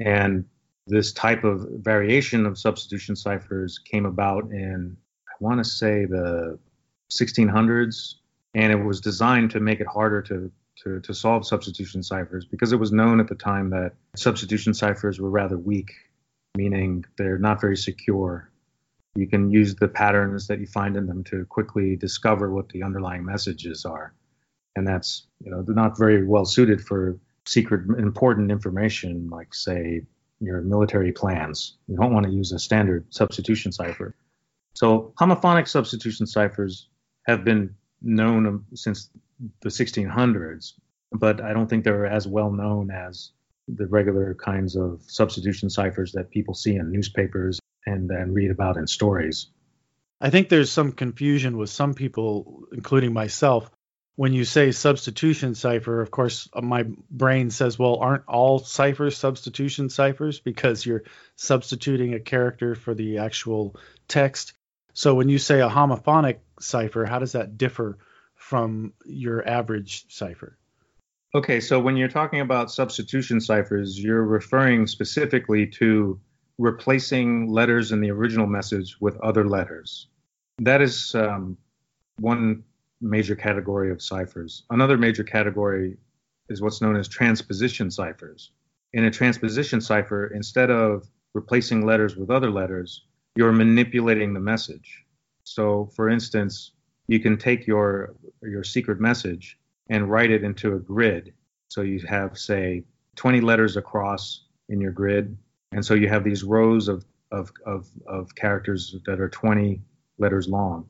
[0.00, 0.44] And
[0.86, 4.96] this type of variation of substitution ciphers came about in,
[5.28, 6.58] I want to say, the
[7.10, 8.14] 1600s.
[8.54, 10.50] And it was designed to make it harder to,
[10.82, 15.20] to, to solve substitution ciphers because it was known at the time that substitution ciphers
[15.20, 15.92] were rather weak,
[16.62, 18.50] meaning they're not very secure.
[19.14, 22.82] You can use the patterns that you find in them to quickly discover what the
[22.82, 24.12] underlying messages are
[24.76, 30.02] and that's you know they're not very well suited for secret important information like say
[30.40, 31.76] your military plans.
[31.88, 34.14] You don't want to use a standard substitution cipher.
[34.74, 36.88] So homophonic substitution ciphers
[37.26, 39.10] have been known since
[39.60, 40.74] the 1600s,
[41.12, 43.32] but I don't think they're as well known as
[43.68, 48.76] the regular kinds of substitution ciphers that people see in newspapers and, and read about
[48.76, 49.48] in stories.
[50.20, 53.70] I think there's some confusion with some people, including myself,
[54.18, 59.16] when you say substitution cipher, of course, uh, my brain says, well, aren't all ciphers
[59.16, 61.04] substitution ciphers because you're
[61.36, 63.76] substituting a character for the actual
[64.08, 64.54] text?
[64.92, 67.98] So when you say a homophonic cipher, how does that differ
[68.34, 70.57] from your average cipher?
[71.34, 76.18] Okay, so when you're talking about substitution ciphers, you're referring specifically to
[76.56, 80.08] replacing letters in the original message with other letters.
[80.58, 81.58] That is um,
[82.18, 82.64] one
[83.02, 84.64] major category of ciphers.
[84.70, 85.98] Another major category
[86.48, 88.50] is what's known as transposition ciphers.
[88.94, 93.04] In a transposition cipher, instead of replacing letters with other letters,
[93.36, 95.04] you're manipulating the message.
[95.44, 96.72] So, for instance,
[97.06, 99.58] you can take your your secret message
[99.88, 101.32] and write it into a grid.
[101.68, 102.84] So you have, say,
[103.16, 105.36] 20 letters across in your grid,
[105.72, 109.80] and so you have these rows of of, of, of characters that are 20
[110.18, 110.88] letters long.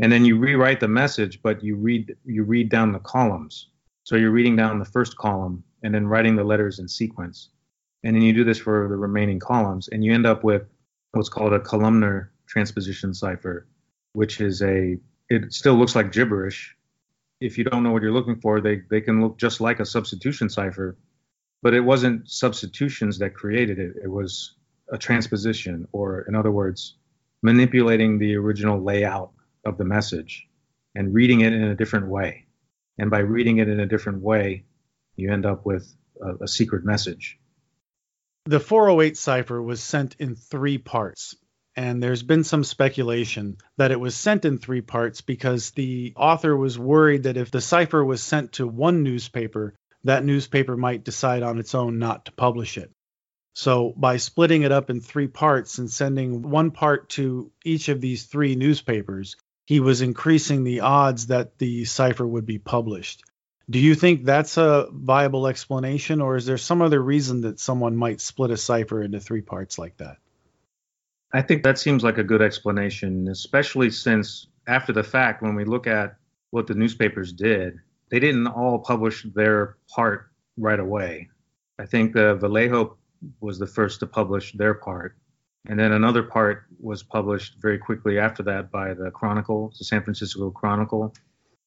[0.00, 3.68] And then you rewrite the message, but you read you read down the columns.
[4.04, 7.50] So you're reading down the first column and then writing the letters in sequence.
[8.04, 10.62] And then you do this for the remaining columns, and you end up with
[11.12, 13.66] what's called a columnar transposition cipher,
[14.12, 16.76] which is a it still looks like gibberish.
[17.40, 19.86] If you don't know what you're looking for, they, they can look just like a
[19.86, 20.96] substitution cipher,
[21.62, 23.92] but it wasn't substitutions that created it.
[24.02, 24.54] It was
[24.90, 26.96] a transposition, or in other words,
[27.42, 29.32] manipulating the original layout
[29.64, 30.48] of the message
[30.94, 32.46] and reading it in a different way.
[32.98, 34.64] And by reading it in a different way,
[35.14, 37.38] you end up with a, a secret message.
[38.46, 41.36] The 408 cipher was sent in three parts.
[41.78, 46.56] And there's been some speculation that it was sent in three parts because the author
[46.56, 51.44] was worried that if the cipher was sent to one newspaper, that newspaper might decide
[51.44, 52.90] on its own not to publish it.
[53.54, 58.00] So, by splitting it up in three parts and sending one part to each of
[58.00, 63.22] these three newspapers, he was increasing the odds that the cipher would be published.
[63.70, 67.96] Do you think that's a viable explanation, or is there some other reason that someone
[67.96, 70.16] might split a cipher into three parts like that?
[71.32, 75.64] I think that seems like a good explanation, especially since after the fact, when we
[75.64, 76.16] look at
[76.50, 77.78] what the newspapers did,
[78.10, 81.28] they didn't all publish their part right away.
[81.78, 82.96] I think the Vallejo
[83.40, 85.16] was the first to publish their part.
[85.68, 90.02] And then another part was published very quickly after that by the Chronicle, the San
[90.02, 91.14] Francisco Chronicle.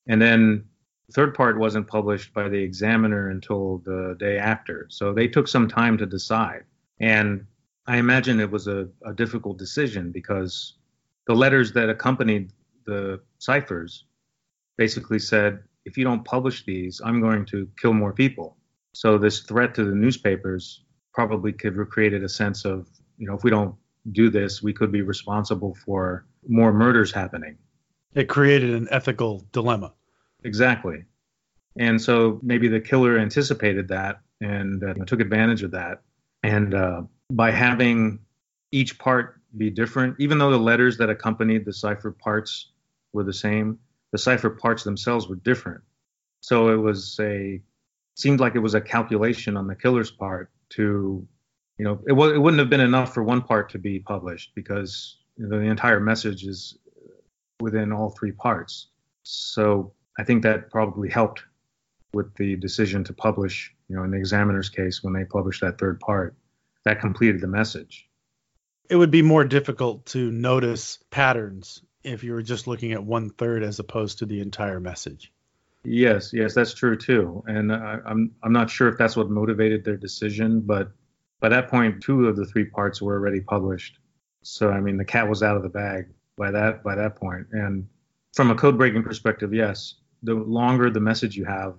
[0.07, 0.65] And then
[1.07, 4.87] the third part wasn't published by the Examiner until the day after.
[4.89, 6.63] So they took some time to decide.
[6.99, 7.45] And
[7.87, 10.75] I imagine it was a, a difficult decision because
[11.27, 12.51] the letters that accompanied
[12.85, 14.05] the ciphers
[14.77, 18.57] basically said, if you don't publish these, I'm going to kill more people.
[18.93, 23.35] So this threat to the newspapers probably could have created a sense of, you know,
[23.35, 23.75] if we don't
[24.11, 27.57] do this, we could be responsible for more murders happening.
[28.13, 29.93] It created an ethical dilemma.
[30.43, 31.05] Exactly.
[31.77, 36.01] And so maybe the killer anticipated that and uh, took advantage of that.
[36.43, 37.03] And uh,
[37.35, 38.19] by having
[38.71, 42.71] each part be different, even though the letters that accompanied the cipher parts
[43.13, 43.79] were the same,
[44.11, 45.81] the cipher parts themselves were different.
[46.41, 47.61] So it was a
[48.15, 51.25] seemed like it was a calculation on the killer's part to,
[51.77, 54.51] you know, it, w- it wouldn't have been enough for one part to be published
[54.53, 56.77] because you know, the entire message is
[57.61, 58.87] within all three parts.
[59.23, 61.43] So I think that probably helped
[62.13, 65.77] with the decision to publish, you know, in the examiner's case when they published that
[65.77, 66.35] third part
[66.85, 68.07] that completed the message.
[68.89, 73.29] It would be more difficult to notice patterns if you were just looking at one
[73.29, 75.31] third as opposed to the entire message.
[75.83, 77.43] Yes, yes, that's true too.
[77.47, 80.91] And I, I'm I'm not sure if that's what motivated their decision, but
[81.39, 83.97] by that point, two of the three parts were already published.
[84.43, 86.07] So I mean, the cat was out of the bag
[86.37, 87.47] by that by that point.
[87.51, 87.87] And
[88.33, 91.75] from a code breaking perspective, yes, the longer the message you have,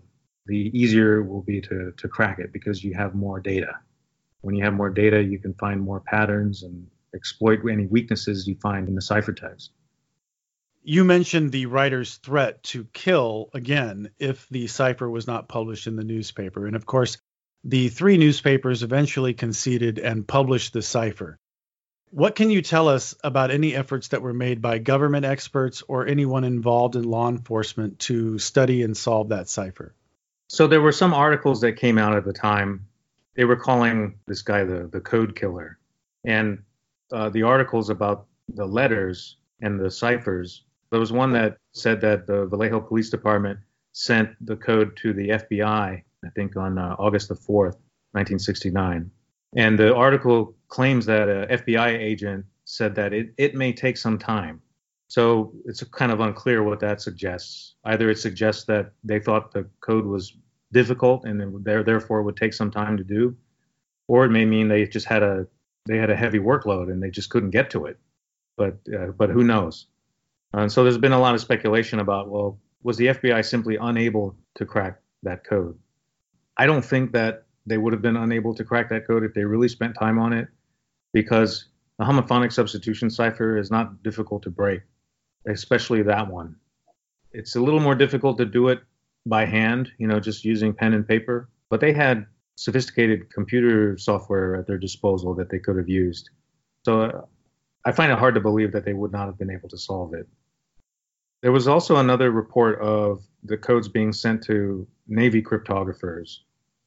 [0.46, 3.78] the easier it will be to to crack it because you have more data.
[4.42, 8.56] When you have more data, you can find more patterns and exploit any weaknesses you
[8.56, 9.70] find in the ciphertext.
[10.82, 15.94] You mentioned the writer's threat to kill again if the cipher was not published in
[15.94, 16.66] the newspaper.
[16.66, 17.18] And of course,
[17.62, 21.38] the three newspapers eventually conceded and published the cipher.
[22.10, 26.06] What can you tell us about any efforts that were made by government experts or
[26.06, 29.94] anyone involved in law enforcement to study and solve that cipher?
[30.48, 32.88] So there were some articles that came out at the time
[33.34, 35.78] they were calling this guy the the code killer,
[36.24, 36.62] and
[37.12, 40.64] uh, the articles about the letters and the ciphers.
[40.90, 43.58] There was one that said that the Vallejo Police Department
[43.92, 47.78] sent the code to the FBI, I think on uh, August the 4th,
[48.12, 49.10] 1969.
[49.56, 54.18] And the article claims that an FBI agent said that it, it may take some
[54.18, 54.60] time.
[55.08, 57.74] So it's kind of unclear what that suggests.
[57.84, 60.38] Either it suggests that they thought the code was
[60.72, 63.36] difficult and there therefore would take some time to do,
[64.08, 65.46] or it may mean they just had a
[65.86, 67.98] they had a heavy workload and they just couldn't get to it.
[68.56, 69.86] But uh, but who knows?
[70.52, 74.36] And so there's been a lot of speculation about well, was the FBI simply unable
[74.56, 75.78] to crack that code?
[76.56, 79.44] I don't think that they would have been unable to crack that code if they
[79.44, 80.48] really spent time on it,
[81.12, 81.66] because
[81.98, 84.82] the homophonic substitution cipher is not difficult to break,
[85.46, 86.56] especially that one.
[87.32, 88.82] It's a little more difficult to do it
[89.26, 91.48] by hand, you know, just using pen and paper.
[91.70, 96.30] But they had sophisticated computer software at their disposal that they could have used.
[96.84, 97.22] So uh,
[97.84, 100.14] I find it hard to believe that they would not have been able to solve
[100.14, 100.28] it.
[101.42, 106.38] There was also another report of the codes being sent to Navy cryptographers.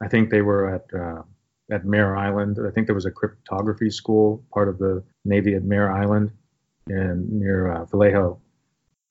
[0.02, 1.24] I think they were at uh,
[1.72, 2.60] at Mare Island.
[2.66, 6.32] I think there was a cryptography school, part of the Navy at Mare Island
[6.88, 8.40] and near uh, Vallejo.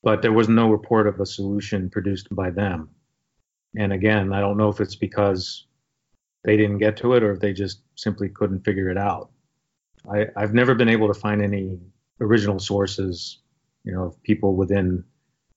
[0.01, 2.89] But there was no report of a solution produced by them.
[3.77, 5.65] And again, I don't know if it's because
[6.43, 9.31] they didn't get to it or if they just simply couldn't figure it out.
[10.09, 11.79] I, I've never been able to find any
[12.21, 13.39] original sources,
[13.83, 15.03] you know, of people within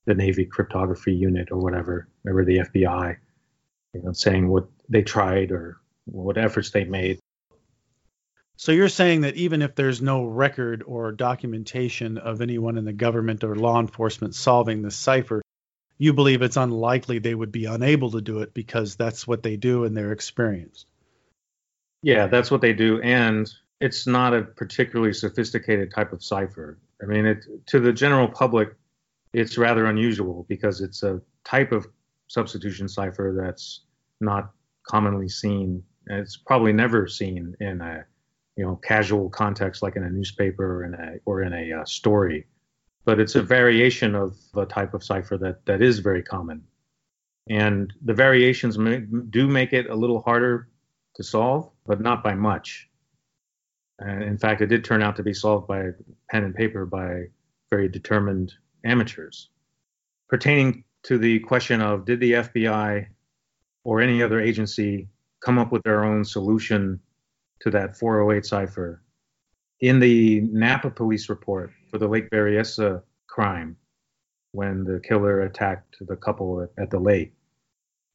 [0.07, 3.17] the Navy cryptography unit or whatever, or the FBI,
[3.93, 7.19] you know, saying what they tried or what efforts they made.
[8.57, 12.93] So you're saying that even if there's no record or documentation of anyone in the
[12.93, 15.43] government or law enforcement solving the cipher,
[15.99, 19.57] you believe it's unlikely they would be unable to do it because that's what they
[19.57, 20.87] do and they're experienced.
[22.03, 26.79] Yeah, that's what they do, and it's not a particularly sophisticated type of cipher.
[27.03, 28.75] I mean, it, to the general public,
[29.33, 31.87] it's rather unusual because it's a type of
[32.29, 33.83] substitution cipher that's
[34.21, 34.53] not
[34.87, 35.83] commonly seen.
[36.07, 38.05] It's probably never seen in a
[38.57, 41.85] you know casual context like in a newspaper or in a or in a uh,
[41.85, 42.47] story,
[43.09, 46.63] but it's a variation of a type of cipher that that is very common,
[47.49, 48.99] and the variations may,
[49.31, 50.69] do make it a little harder
[51.15, 52.87] to solve, but not by much.
[53.99, 55.85] And in fact, it did turn out to be solved by
[56.31, 57.29] pen and paper by
[57.71, 58.53] very determined
[58.85, 59.49] amateurs.
[60.29, 63.07] Pertaining to the question of did the FBI
[63.85, 65.09] or any other agency
[65.41, 67.01] come up with their own solution
[67.61, 69.03] to that 408 cipher,
[69.81, 73.77] in the Napa police report for the Lake Berryessa crime,
[74.53, 77.33] when the killer attacked the couple at, the lake,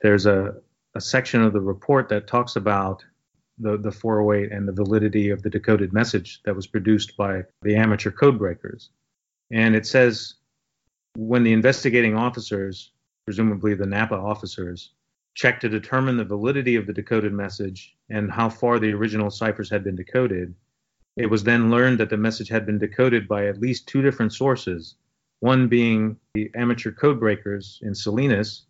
[0.01, 0.55] there's a,
[0.95, 3.03] a section of the report that talks about
[3.59, 7.75] the, the 408 and the validity of the decoded message that was produced by the
[7.75, 8.89] amateur code breakers.
[9.51, 10.35] And it says
[11.15, 12.91] when the investigating officers,
[13.25, 14.91] presumably the Napa officers,
[15.35, 19.69] checked to determine the validity of the decoded message and how far the original ciphers
[19.69, 20.53] had been decoded,
[21.15, 24.33] it was then learned that the message had been decoded by at least two different
[24.33, 24.95] sources,
[25.41, 28.65] one being the amateur code breakers in Salinas,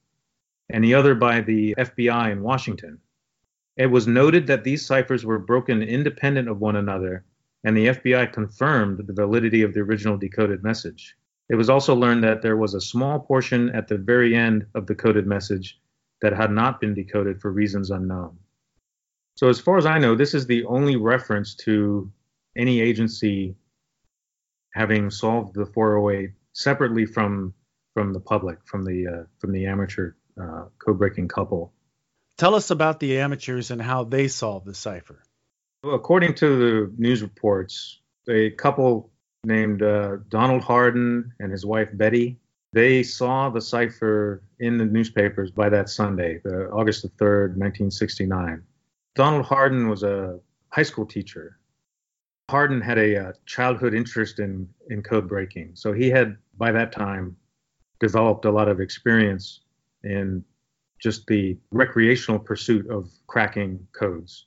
[0.70, 3.00] and the other by the FBI in Washington.
[3.78, 7.24] It was noted that these ciphers were broken independent of one another,
[7.64, 11.16] and the FBI confirmed the validity of the original decoded message.
[11.50, 14.88] It was also learned that there was a small portion at the very end of
[14.88, 15.80] the coded message
[16.22, 18.38] that had not been decoded for reasons unknown.
[19.36, 22.12] So, as far as I know, this is the only reference to
[22.56, 23.56] any agency
[24.74, 27.54] having solved the 408 separately from
[27.94, 31.74] from the public, from the uh, from the amateur uh, code breaking couple.
[32.38, 35.22] Tell us about the amateurs and how they solved the cipher.
[35.84, 39.12] According to the news reports, a couple
[39.44, 42.40] named uh, Donald Harden and his wife Betty,
[42.72, 48.64] they saw the cipher in the newspapers by that Sunday, the August the 3rd, 1969.
[49.16, 50.40] Donald Harden was a
[50.70, 51.60] high school teacher.
[52.50, 55.72] Harden had a, uh, childhood interest in, in code breaking.
[55.76, 57.36] So he had, by that time,
[58.00, 59.62] developed a lot of experience
[60.04, 60.44] in
[61.02, 64.46] just the recreational pursuit of cracking codes,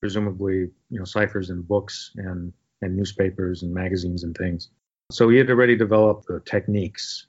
[0.00, 2.52] presumably, you know, ciphers in books and,
[2.82, 4.70] and newspapers and magazines and things.
[5.10, 7.26] So he had already developed the techniques,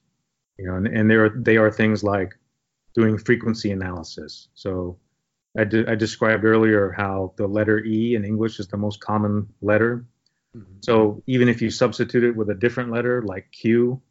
[0.57, 2.33] you know, and, and there are, they are things like
[2.95, 4.49] doing frequency analysis.
[4.55, 4.97] So
[5.55, 9.53] I, de- I described earlier how the letter E in English is the most common
[9.61, 10.05] letter.
[10.55, 10.79] Mm-hmm.
[10.81, 14.01] So even if you substitute it with a different letter like Q,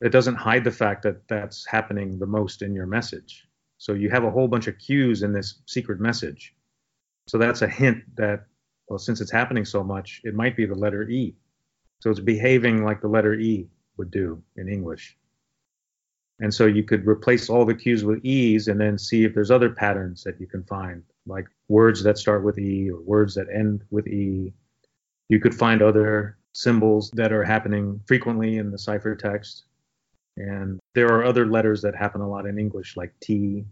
[0.00, 3.46] it doesn't hide the fact that that's happening the most in your message.
[3.78, 6.54] So you have a whole bunch of Q's in this secret message.
[7.26, 8.46] So that's a hint that,
[8.88, 11.34] well, since it's happening so much, it might be the letter E.
[12.00, 15.17] So it's behaving like the letter E would do in English.
[16.40, 19.50] And so you could replace all the Q's with E's and then see if there's
[19.50, 23.48] other patterns that you can find, like words that start with E or words that
[23.52, 24.52] end with E.
[25.28, 29.62] You could find other symbols that are happening frequently in the ciphertext.
[30.36, 33.64] And there are other letters that happen a lot in English, like T,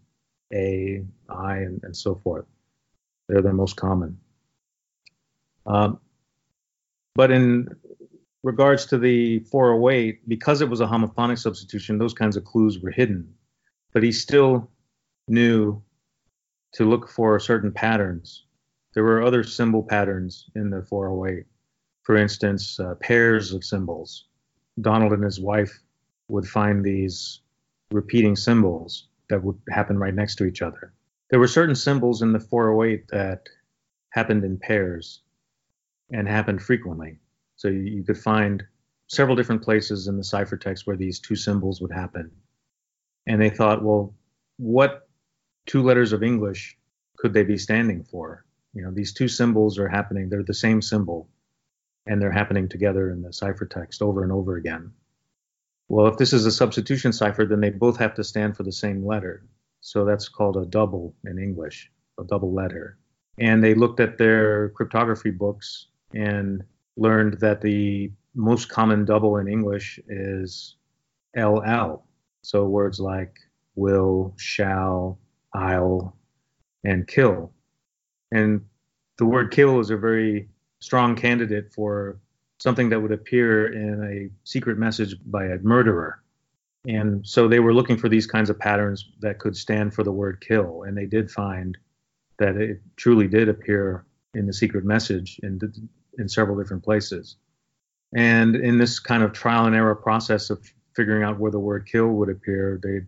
[0.52, 2.46] A, I, and, and so forth.
[3.28, 4.18] They're the most common.
[5.66, 6.00] Um,
[7.14, 7.68] but in
[8.46, 12.92] regards to the 408, because it was a homophonic substitution, those kinds of clues were
[12.92, 13.34] hidden.
[13.92, 14.70] But he still
[15.26, 15.82] knew
[16.74, 18.44] to look for certain patterns.
[18.94, 21.44] There were other symbol patterns in the 408.
[22.04, 24.26] For instance, uh, pairs of symbols.
[24.80, 25.82] Donald and his wife
[26.28, 27.40] would find these
[27.90, 30.92] repeating symbols that would happen right next to each other.
[31.30, 33.48] There were certain symbols in the 408 that
[34.10, 35.22] happened in pairs
[36.12, 37.18] and happened frequently.
[37.56, 38.64] So you, you could find
[39.08, 42.30] several different places in the ciphertext where these two symbols would happen.
[43.26, 44.14] And they thought, well,
[44.58, 45.08] what
[45.66, 46.76] two letters of English
[47.16, 48.44] could they be standing for?
[48.72, 51.28] You know, these two symbols are happening, they're the same symbol,
[52.06, 54.92] and they're happening together in the ciphertext over and over again.
[55.88, 58.72] Well, if this is a substitution cipher, then they both have to stand for the
[58.72, 59.44] same letter.
[59.80, 62.98] So that's called a double in English, a double letter.
[63.38, 66.64] And they looked at their cryptography books and
[66.96, 70.76] learned that the most common double in English is
[71.36, 72.02] LL.
[72.42, 73.36] So words like
[73.74, 75.18] will, shall,
[75.52, 76.16] I'll,
[76.84, 77.52] and kill.
[78.30, 78.64] And
[79.18, 80.48] the word kill is a very
[80.80, 82.18] strong candidate for
[82.58, 86.22] something that would appear in a secret message by a murderer.
[86.86, 90.12] And so they were looking for these kinds of patterns that could stand for the
[90.12, 90.84] word kill.
[90.84, 91.76] And they did find
[92.38, 95.58] that it truly did appear in the secret message in,
[96.18, 97.36] in several different places.
[98.14, 100.64] And in this kind of trial and error process of
[100.94, 103.00] figuring out where the word kill would appear, they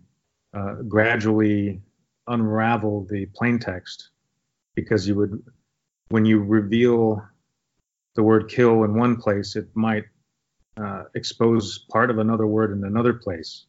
[0.57, 1.81] uh, gradually
[2.27, 4.09] unravel the plain text
[4.75, 5.43] because you would,
[6.09, 7.25] when you reveal
[8.15, 10.05] the word kill in one place, it might
[10.77, 13.65] uh, expose part of another word in another place.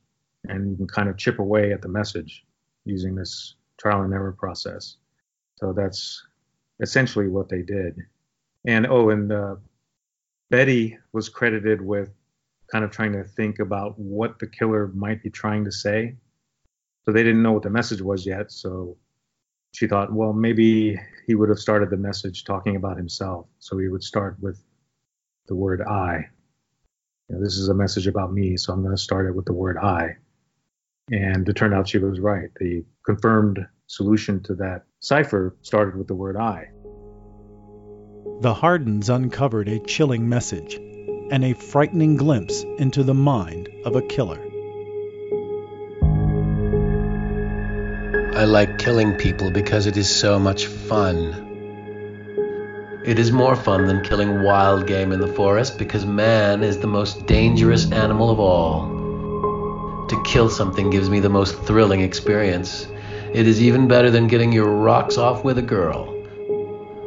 [0.48, 2.44] And you can kind of chip away at the message
[2.84, 4.96] using this trial and error process.
[5.56, 6.26] So that's
[6.80, 7.96] essentially what they did.
[8.66, 9.56] And oh, and uh,
[10.50, 12.10] Betty was credited with
[12.70, 16.16] kind of trying to think about what the killer might be trying to say.
[17.04, 18.52] So they didn't know what the message was yet.
[18.52, 18.96] So
[19.72, 23.46] she thought, well, maybe he would have started the message talking about himself.
[23.58, 24.62] So he would start with
[25.46, 26.26] the word I.
[27.28, 29.46] You know, this is a message about me, so I'm going to start it with
[29.46, 30.16] the word I.
[31.10, 32.50] And it turned out she was right.
[32.58, 36.70] The confirmed solution to that cipher started with the word I.
[38.40, 40.76] The Hardens uncovered a chilling message
[41.30, 44.40] and a frightening glimpse into the mind of a killer.
[48.34, 51.34] I like killing people because it is so much fun.
[53.04, 56.86] It is more fun than killing wild game in the forest because man is the
[56.86, 60.06] most dangerous animal of all.
[60.08, 62.86] To kill something gives me the most thrilling experience.
[63.34, 66.19] It is even better than getting your rocks off with a girl.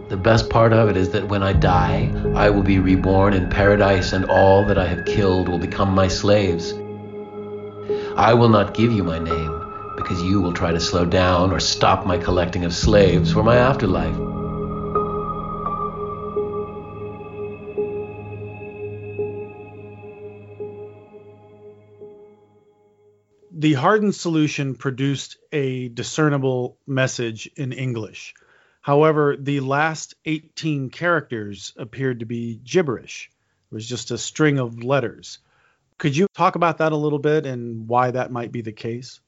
[0.09, 3.49] The best part of it is that when I die, I will be reborn in
[3.49, 6.73] paradise and all that I have killed will become my slaves.
[8.15, 9.63] I will not give you my name
[9.95, 13.55] because you will try to slow down or stop my collecting of slaves for my
[13.57, 14.15] afterlife.
[23.55, 28.33] The hardened solution produced a discernible message in English.
[28.83, 33.31] However, the last 18 characters appeared to be gibberish.
[33.71, 35.39] It was just a string of letters.
[35.97, 39.19] Could you talk about that a little bit and why that might be the case?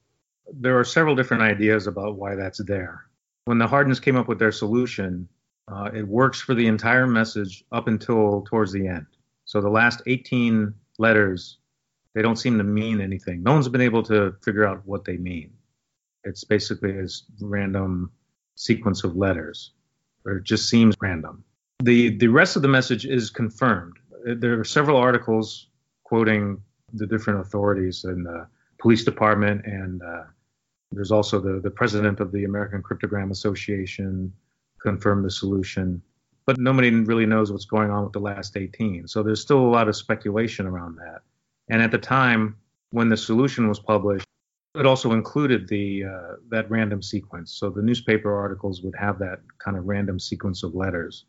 [0.53, 3.05] there are several different ideas about why that's there.
[3.45, 5.27] When the Hardens came up with their solution,
[5.67, 9.07] uh, it works for the entire message up until towards the end.
[9.45, 11.57] So the last 18 letters,
[12.13, 13.43] they don't seem to mean anything.
[13.43, 15.53] No one's been able to figure out what they mean.
[16.23, 17.07] It's basically a
[17.39, 18.11] random
[18.55, 19.71] sequence of letters,
[20.25, 21.43] or it just seems random.
[21.83, 23.97] The the rest of the message is confirmed.
[24.25, 25.67] There are several articles
[26.03, 26.61] quoting
[26.93, 28.47] the different authorities in the
[28.79, 30.23] police department and uh,
[30.91, 34.31] there's also the, the president of the American Cryptogram Association
[34.81, 36.01] confirmed the solution,
[36.45, 39.07] but nobody really knows what's going on with the last 18.
[39.07, 41.21] So there's still a lot of speculation around that.
[41.69, 42.55] And at the time
[42.91, 44.24] when the solution was published,
[44.77, 47.53] it also included the uh, that random sequence.
[47.53, 51.25] So the newspaper articles would have that kind of random sequence of letters.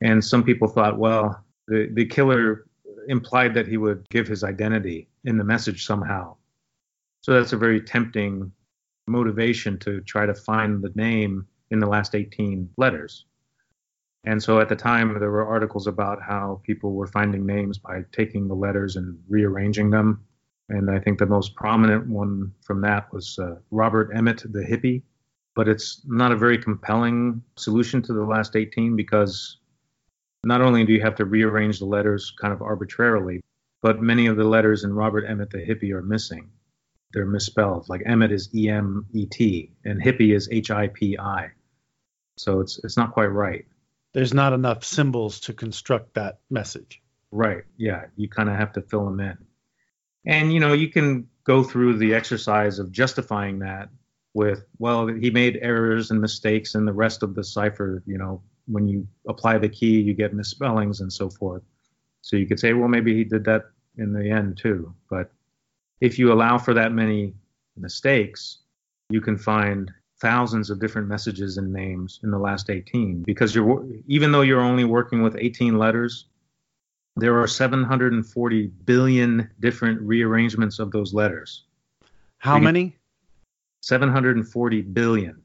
[0.00, 2.66] And some people thought, well, the, the killer
[3.08, 6.36] implied that he would give his identity in the message somehow.
[7.22, 8.52] So that's a very tempting
[9.06, 13.24] motivation to try to find the name in the last 18 letters.
[14.24, 18.04] And so at the time, there were articles about how people were finding names by
[18.12, 20.24] taking the letters and rearranging them.
[20.68, 25.02] And I think the most prominent one from that was uh, Robert Emmet, the hippie.
[25.54, 29.58] But it's not a very compelling solution to the last 18 because
[30.42, 33.40] not only do you have to rearrange the letters kind of arbitrarily,
[33.80, 36.50] but many of the letters in Robert Emmet, the hippie, are missing
[37.14, 37.88] they're misspelled.
[37.88, 41.52] Like Emmet is E M E T and hippie is H I P I.
[42.36, 43.64] So it's it's not quite right.
[44.12, 47.00] There's not enough symbols to construct that message.
[47.30, 47.64] Right.
[47.76, 48.06] Yeah.
[48.16, 49.38] You kind of have to fill them in.
[50.26, 53.88] And you know, you can go through the exercise of justifying that
[54.32, 58.02] with, well, he made errors and mistakes in the rest of the cipher.
[58.06, 61.62] You know, when you apply the key, you get misspellings and so forth.
[62.22, 63.64] So you could say, well, maybe he did that
[63.98, 64.94] in the end too.
[65.10, 65.30] But
[66.00, 67.34] if you allow for that many
[67.76, 68.58] mistakes,
[69.10, 73.84] you can find thousands of different messages and names in the last 18 because you're
[74.06, 76.26] even though you're only working with 18 letters
[77.16, 81.64] there are 740 billion different rearrangements of those letters.
[82.38, 82.96] How many?
[83.82, 85.40] 740 billion.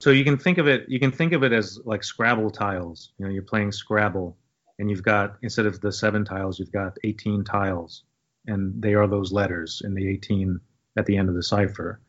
[0.00, 3.12] So you can think of it you can think of it as like scrabble tiles.
[3.18, 4.36] You know you're playing scrabble
[4.78, 8.04] and you've got instead of the seven tiles you've got 18 tiles.
[8.46, 10.60] And they are those letters in the 18
[10.96, 12.00] at the end of the cipher.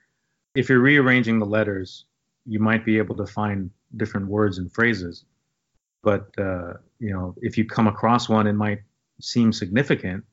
[0.56, 2.06] If you're rearranging the letters
[2.46, 5.26] you might be able to find different words and phrases.
[6.04, 8.82] But uh, you know if you come across one it might
[9.20, 10.24] seem significant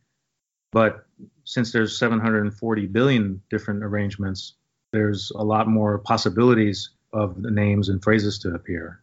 [0.72, 1.06] but
[1.44, 4.54] since there's 740 billion different arrangements
[4.92, 9.00] there's a lot more possibilities of the names and phrases to appear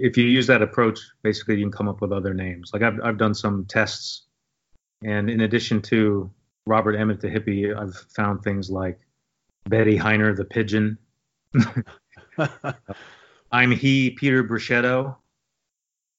[0.00, 2.70] if you use that approach, basically you can come up with other names.
[2.72, 4.22] Like I've I've done some tests,
[5.04, 6.30] and in addition to
[6.66, 8.98] Robert Emmet the hippie, I've found things like
[9.68, 10.98] Betty Heiner the pigeon.
[13.52, 15.16] I'm he Peter Bruschetto.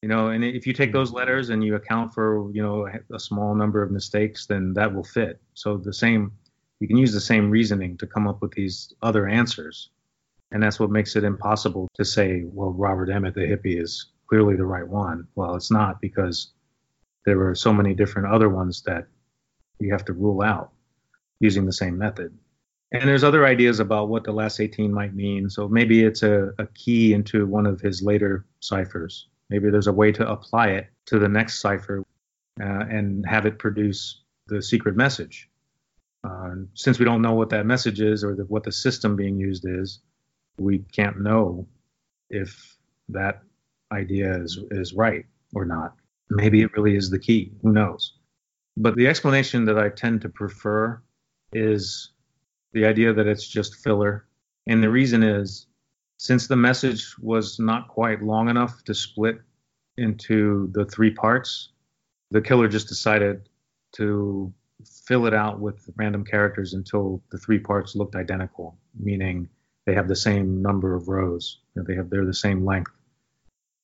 [0.02, 0.98] You know, and if you take hmm.
[0.98, 4.94] those letters and you account for you know a small number of mistakes, then that
[4.94, 5.40] will fit.
[5.54, 6.32] So the same,
[6.80, 9.90] you can use the same reasoning to come up with these other answers.
[10.52, 14.56] And that's what makes it impossible to say, well, Robert Emmet, the hippie, is clearly
[14.56, 15.28] the right one.
[15.36, 16.52] Well, it's not because
[17.26, 19.08] there are so many different other ones that
[19.80, 20.72] you have to rule out
[21.40, 22.38] using the same method.
[22.92, 25.50] And there's other ideas about what the last 18 might mean.
[25.50, 29.28] So maybe it's a, a key into one of his later ciphers.
[29.52, 32.06] Maybe there's a way to apply it to the next cipher
[32.62, 35.50] uh, and have it produce the secret message.
[36.24, 39.38] Uh, since we don't know what that message is or the, what the system being
[39.38, 40.00] used is,
[40.58, 41.68] we can't know
[42.30, 42.78] if
[43.10, 43.42] that
[43.92, 45.96] idea is, is right or not.
[46.30, 47.52] Maybe it really is the key.
[47.62, 48.14] Who knows?
[48.78, 51.02] But the explanation that I tend to prefer
[51.52, 52.14] is
[52.72, 54.28] the idea that it's just filler.
[54.66, 55.68] And the reason is
[56.22, 59.42] since the message was not quite long enough to split
[59.98, 61.70] into the three parts,
[62.30, 63.50] the killer just decided
[63.94, 64.54] to
[65.08, 69.50] fill it out with random characters until the three parts looked identical, meaning
[69.88, 71.58] they have the same number of rows.
[71.74, 72.92] You know, they have they're the same length.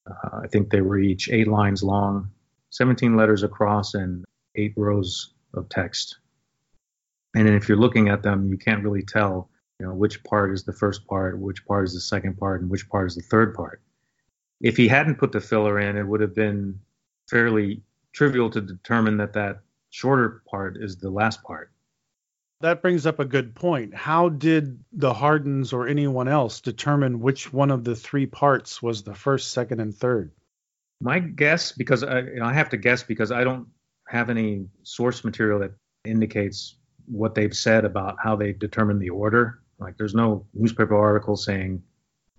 [0.05, 2.29] Uh, I think they were each eight lines long,
[2.69, 6.19] 17 letters across, and eight rows of text.
[7.33, 9.49] And if you're looking at them, you can't really tell,
[9.79, 12.69] you know, which part is the first part, which part is the second part, and
[12.69, 13.81] which part is the third part.
[14.59, 16.79] If he hadn't put the filler in, it would have been
[17.29, 19.59] fairly trivial to determine that that
[19.91, 21.71] shorter part is the last part.
[22.61, 23.93] That brings up a good point.
[23.93, 29.03] How did the Hardens or anyone else determine which one of the three parts was
[29.03, 30.31] the first, second, and third?
[30.99, 33.67] My guess, because I, you know, I have to guess because I don't
[34.07, 35.73] have any source material that
[36.03, 39.61] indicates what they've said about how they determined the order.
[39.79, 41.83] Like, there's no newspaper article saying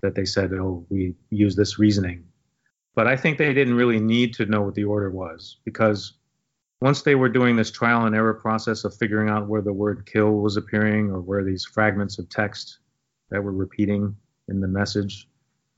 [0.03, 2.25] that they said, "Oh, we use this reasoning."
[2.95, 6.15] But I think they didn't really need to know what the order was because
[6.81, 10.07] once they were doing this trial and error process of figuring out where the word
[10.07, 12.79] kill was appearing or where these fragments of text
[13.31, 14.17] that were repeating
[14.49, 15.29] in the message,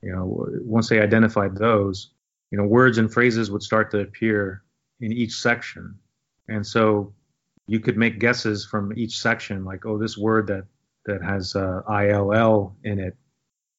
[0.01, 2.11] you know, once they identified those,
[2.51, 4.63] you know, words and phrases would start to appear
[4.99, 5.97] in each section.
[6.47, 7.13] And so
[7.67, 10.65] you could make guesses from each section, like, oh, this word that,
[11.05, 13.15] that has uh, ILL in it,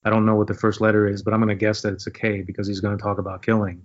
[0.04, 2.06] I don't know what the first letter is, but I'm going to guess that it's
[2.06, 3.82] a K because he's going to talk about killing.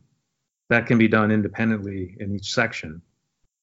[0.70, 3.02] That can be done independently in each section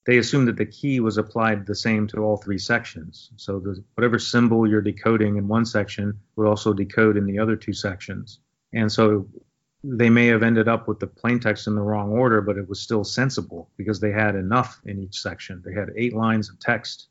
[0.06, 3.30] they assumed that the key was applied the same to all three sections.
[3.36, 7.56] So the, whatever symbol you're decoding in one section would also decode in the other
[7.56, 8.40] two sections.
[8.72, 9.26] And so
[9.82, 12.68] they may have ended up with the plain text in the wrong order, but it
[12.68, 15.62] was still sensible because they had enough in each section.
[15.64, 17.08] They had eight lines of text.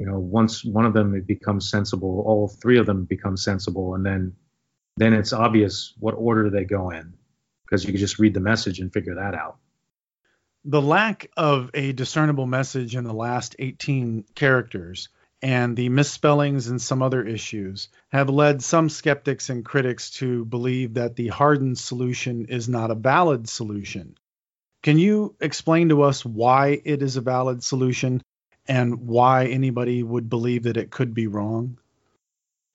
[0.00, 4.04] You know, once one of them becomes sensible, all three of them become sensible, and
[4.04, 4.34] then
[4.96, 7.14] then it's obvious what order they go in
[7.64, 9.58] because you can just read the message and figure that out
[10.64, 15.08] the lack of a discernible message in the last 18 characters
[15.42, 20.94] and the misspellings and some other issues have led some skeptics and critics to believe
[20.94, 24.16] that the hardened solution is not a valid solution.
[24.82, 28.20] Can you explain to us why it is a valid solution
[28.70, 31.76] and why anybody would believe that it could be wrong?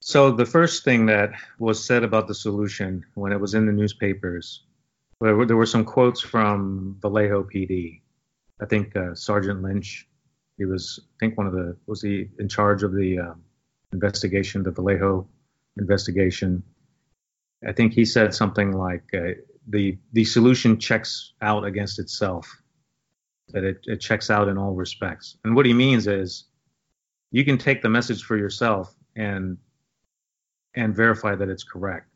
[0.01, 3.71] So, the first thing that was said about the solution when it was in the
[3.71, 4.61] newspapers
[5.21, 8.01] there were, there were some quotes from Vallejo PD.
[8.61, 10.07] I think uh, Sergeant Lynch,
[10.57, 13.33] he was, I think one of the, was he in charge of the uh,
[13.93, 15.27] investigation, the Vallejo
[15.77, 16.63] investigation.
[17.67, 22.61] I think he said something like uh, the the solution checks out against itself,
[23.49, 25.37] that it, it checks out in all respects.
[25.43, 26.45] And what he means is
[27.31, 29.57] you can take the message for yourself and
[30.75, 32.09] and verify that it's correct.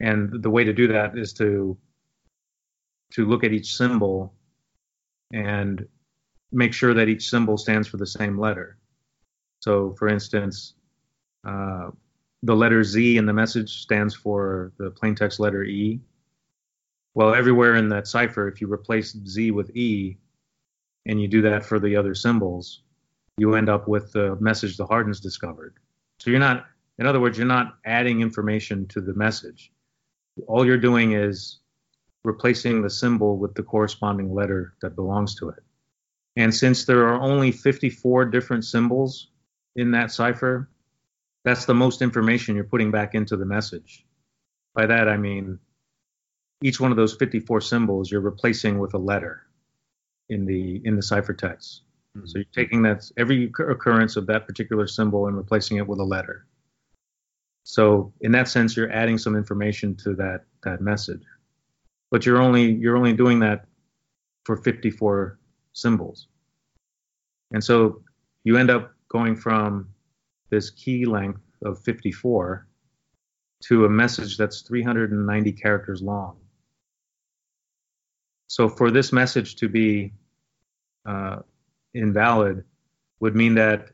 [0.00, 1.76] And the way to do that is to
[3.12, 4.34] to look at each symbol
[5.32, 5.86] and
[6.52, 8.78] make sure that each symbol stands for the same letter.
[9.60, 10.74] So, for instance,
[11.44, 11.90] uh,
[12.42, 16.00] the letter Z in the message stands for the plain text letter E.
[17.14, 20.18] Well, everywhere in that cipher, if you replace Z with E,
[21.08, 22.82] and you do that for the other symbols,
[23.38, 25.74] you end up with the message the Hardens discovered.
[26.18, 26.66] So you're not,
[26.98, 29.72] in other words, you're not adding information to the message.
[30.46, 31.58] All you're doing is
[32.24, 35.62] replacing the symbol with the corresponding letter that belongs to it.
[36.36, 39.28] And since there are only 54 different symbols
[39.76, 40.68] in that cipher,
[41.44, 44.04] that's the most information you're putting back into the message.
[44.74, 45.58] By that, I mean
[46.62, 49.47] each one of those 54 symbols you're replacing with a letter
[50.28, 51.80] in the in the ciphertext.
[52.16, 52.26] Mm-hmm.
[52.26, 56.04] So you're taking that every occurrence of that particular symbol and replacing it with a
[56.04, 56.46] letter.
[57.64, 61.22] So in that sense, you're adding some information to that that message,
[62.10, 63.66] but you're only you're only doing that
[64.44, 65.38] for 54
[65.74, 66.28] symbols,
[67.52, 68.02] and so
[68.44, 69.88] you end up going from
[70.50, 72.66] this key length of 54
[73.60, 76.36] to a message that's 390 characters long.
[78.48, 80.12] So for this message to be
[81.06, 81.40] uh,
[81.94, 82.64] invalid
[83.20, 83.90] would mean that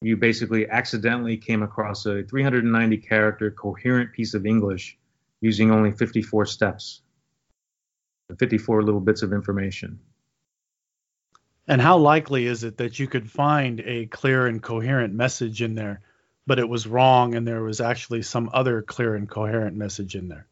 [0.00, 4.96] you basically accidentally came across a 390 character coherent piece of English
[5.40, 7.02] using only 54 steps,
[8.38, 9.98] 54 little bits of information.
[11.66, 15.74] And how likely is it that you could find a clear and coherent message in
[15.74, 16.02] there,
[16.46, 20.28] but it was wrong and there was actually some other clear and coherent message in
[20.28, 20.46] there?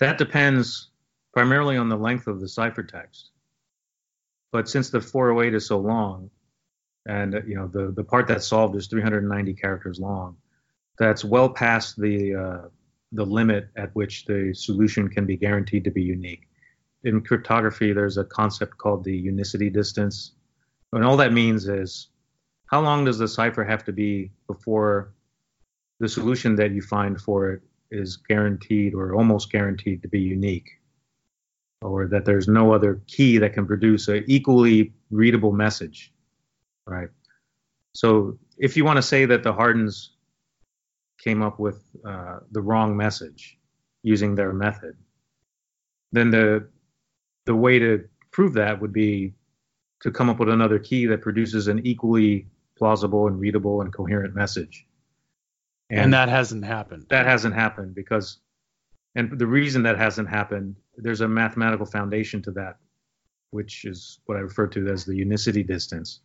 [0.00, 0.88] That depends
[1.32, 3.30] primarily on the length of the ciphertext.
[4.52, 6.30] But since the 408 is so long,
[7.06, 10.36] and you know the the part that's solved is 390 characters long,
[10.98, 12.68] that's well past the uh,
[13.12, 16.48] the limit at which the solution can be guaranteed to be unique.
[17.04, 20.32] In cryptography, there's a concept called the unicity distance,
[20.92, 22.08] and all that means is
[22.66, 25.12] how long does the cipher have to be before
[25.98, 30.70] the solution that you find for it is guaranteed or almost guaranteed to be unique
[31.82, 36.12] or that there's no other key that can produce an equally readable message,
[36.86, 37.08] right?
[37.94, 40.16] So if you want to say that the Hardens
[41.18, 43.58] came up with uh, the wrong message
[44.02, 44.96] using their method,
[46.12, 46.68] then the
[47.44, 49.34] the way to prove that would be
[50.00, 52.46] to come up with another key that produces an equally
[52.78, 54.86] plausible and readable and coherent message.
[55.90, 57.06] And, and that hasn't happened.
[57.10, 58.38] That hasn't happened because
[59.14, 62.76] and the reason that hasn't happened, there's a mathematical foundation to that,
[63.50, 66.20] which is what I refer to as the unicity distance.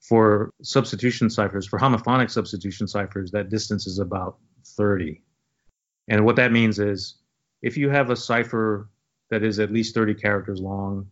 [0.00, 5.22] For substitution ciphers, for homophonic substitution ciphers, that distance is about 30.
[6.08, 7.16] And what that means is
[7.62, 8.88] if you have a cipher
[9.30, 11.08] that is at least 30 characters long,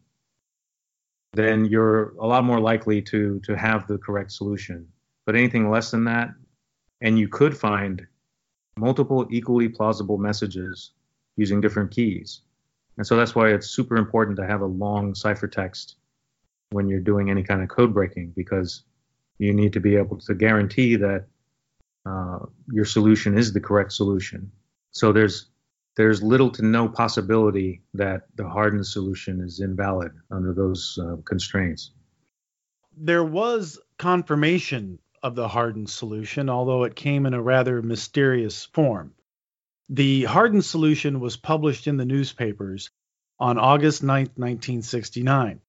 [1.32, 4.86] then you're a lot more likely to to have the correct solution.
[5.26, 6.30] But anything less than that,
[7.00, 8.07] and you could find
[8.76, 10.92] multiple equally plausible messages
[11.36, 12.42] using different keys.
[12.97, 15.95] And so that's why it's super important to have a long ciphertext
[16.70, 18.84] when you're doing any kind of code breaking because
[19.38, 21.26] you need to be able to guarantee that
[22.07, 22.38] uh,
[22.70, 24.53] your solution is the correct solution.
[24.92, 25.49] So there's
[25.97, 31.92] there's little to no possibility that the hardened solution is invalid under those uh, constraints.
[32.97, 39.14] There was confirmation of the hardened solution, although it came in a rather mysterious form.
[39.89, 42.91] The hardened solution was published in the newspapers
[43.39, 45.61] on August 9, 1969.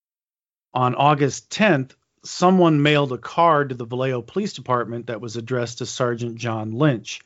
[0.74, 1.92] On August 10th,
[2.24, 6.72] someone mailed a card to the Vallejo Police Department that was addressed to Sergeant John
[6.72, 7.22] Lynch,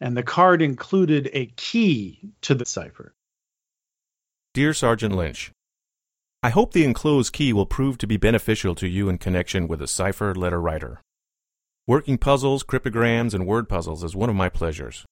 [0.00, 3.14] and the card included a key to the cipher.
[4.54, 5.52] Dear Sergeant Lynch,
[6.42, 9.80] I hope the enclosed key will prove to be beneficial to you in connection with
[9.80, 11.00] a cipher letter writer.
[11.86, 15.04] Working puzzles, cryptograms, and word puzzles is one of my pleasures.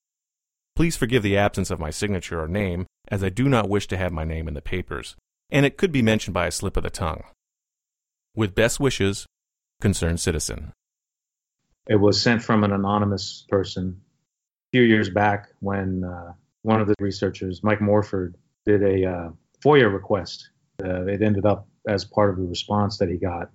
[0.80, 3.98] Please forgive the absence of my signature or name, as I do not wish to
[3.98, 5.14] have my name in the papers,
[5.50, 7.22] and it could be mentioned by a slip of the tongue.
[8.34, 9.26] With best wishes,
[9.82, 10.72] Concerned Citizen.
[11.86, 16.88] It was sent from an anonymous person a few years back when uh, one of
[16.88, 19.30] the researchers, Mike Morford, did a uh,
[19.62, 20.48] FOIA request.
[20.82, 23.50] Uh, it ended up as part of the response that he got.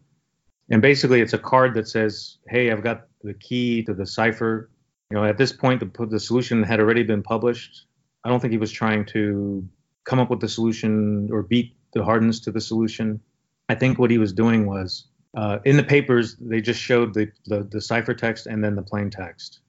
[0.69, 4.69] And basically, it's a card that says, Hey, I've got the key to the cipher
[5.11, 7.85] you know, at this point, the, the solution had already been published.
[8.23, 9.67] I don't think he was trying to
[10.03, 13.21] come up with the solution or beat the Hardens to the solution.
[13.69, 17.31] I think what he was doing was uh, in the papers they just showed the,
[17.45, 19.59] the, the ciphertext and then the plain text.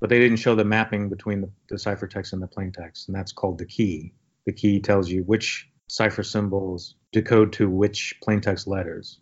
[0.00, 3.16] but they didn't show the mapping between the, the ciphertext and the plain text, and
[3.16, 4.12] that's called the key.
[4.44, 9.20] The key tells you which cipher symbols decode to which plain text letters.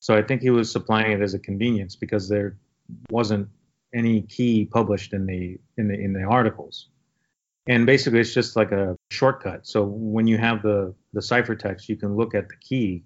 [0.00, 2.56] So I think he was supplying it as a convenience because there
[3.10, 3.48] wasn't
[3.94, 6.88] any key published in the in the in the articles.
[7.66, 9.66] And basically it's just like a shortcut.
[9.66, 13.04] So when you have the the ciphertext, you can look at the key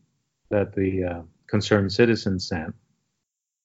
[0.50, 2.74] that the uh, concerned citizen sent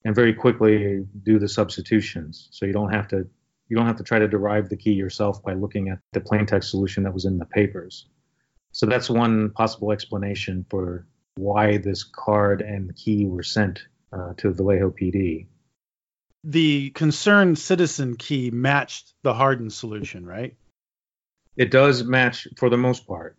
[0.04, 2.48] and very quickly do the substitutions.
[2.50, 3.28] So you don't have to
[3.68, 6.64] you don't have to try to derive the key yourself by looking at the plaintext
[6.64, 8.08] solution that was in the papers.
[8.72, 11.06] So that's one possible explanation for
[11.36, 15.46] why this card and key were sent uh, to Vallejo PD.
[16.48, 20.56] The concerned citizen key matched the Harden solution, right?
[21.58, 23.36] It does match for the most part.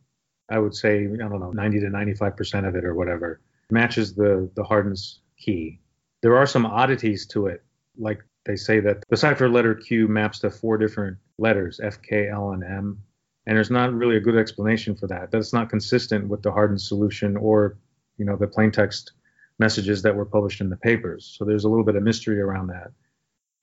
[0.48, 3.42] I would say, I don't know, 90 to 95% of it or whatever
[3.72, 5.80] matches the, the Harden's key.
[6.22, 7.64] There are some oddities to it,
[7.98, 12.30] like they say that the cipher letter Q maps to four different letters, F, K,
[12.30, 13.02] L, and M.
[13.48, 15.32] And there's not really a good explanation for that.
[15.32, 17.76] That's not consistent with the Harden solution or,
[18.18, 19.14] you know, the plaintext
[19.60, 21.36] messages that were published in the papers.
[21.38, 22.92] So there's a little bit of mystery around that.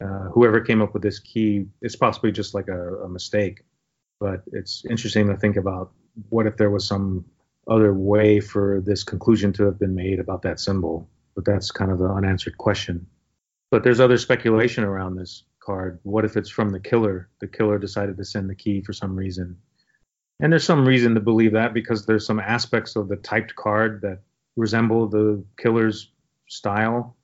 [0.04, 3.62] Uh, whoever came up with this key, it's possibly just like a, a mistake.
[4.20, 5.92] But it's interesting to think about
[6.28, 7.24] what if there was some
[7.68, 11.08] other way for this conclusion to have been made about that symbol.
[11.34, 13.06] But that's kind of the unanswered question.
[13.70, 15.98] But there's other speculation around this card.
[16.02, 17.28] What if it's from the killer?
[17.40, 19.58] The killer decided to send the key for some reason.
[20.40, 24.02] And there's some reason to believe that because there's some aspects of the typed card
[24.02, 24.20] that
[24.56, 26.10] resemble the killer's
[26.48, 27.16] style,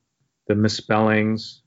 [0.49, 1.63] the misspellings,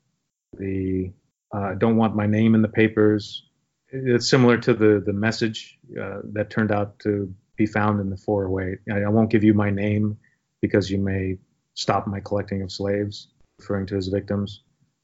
[0.58, 1.12] the
[1.54, 3.48] uh, don't want my name in the papers.
[3.90, 8.18] It's similar to the the message uh, that turned out to be found in the
[8.18, 8.80] 408.
[8.92, 10.18] I, I won't give you my name
[10.62, 11.38] because you may
[11.74, 14.62] stop my collecting of slaves, referring to his victims.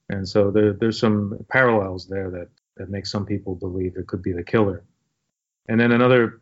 [0.09, 4.21] And so there, there's some parallels there that, that make some people believe it could
[4.21, 4.83] be the killer.
[5.69, 6.41] And then another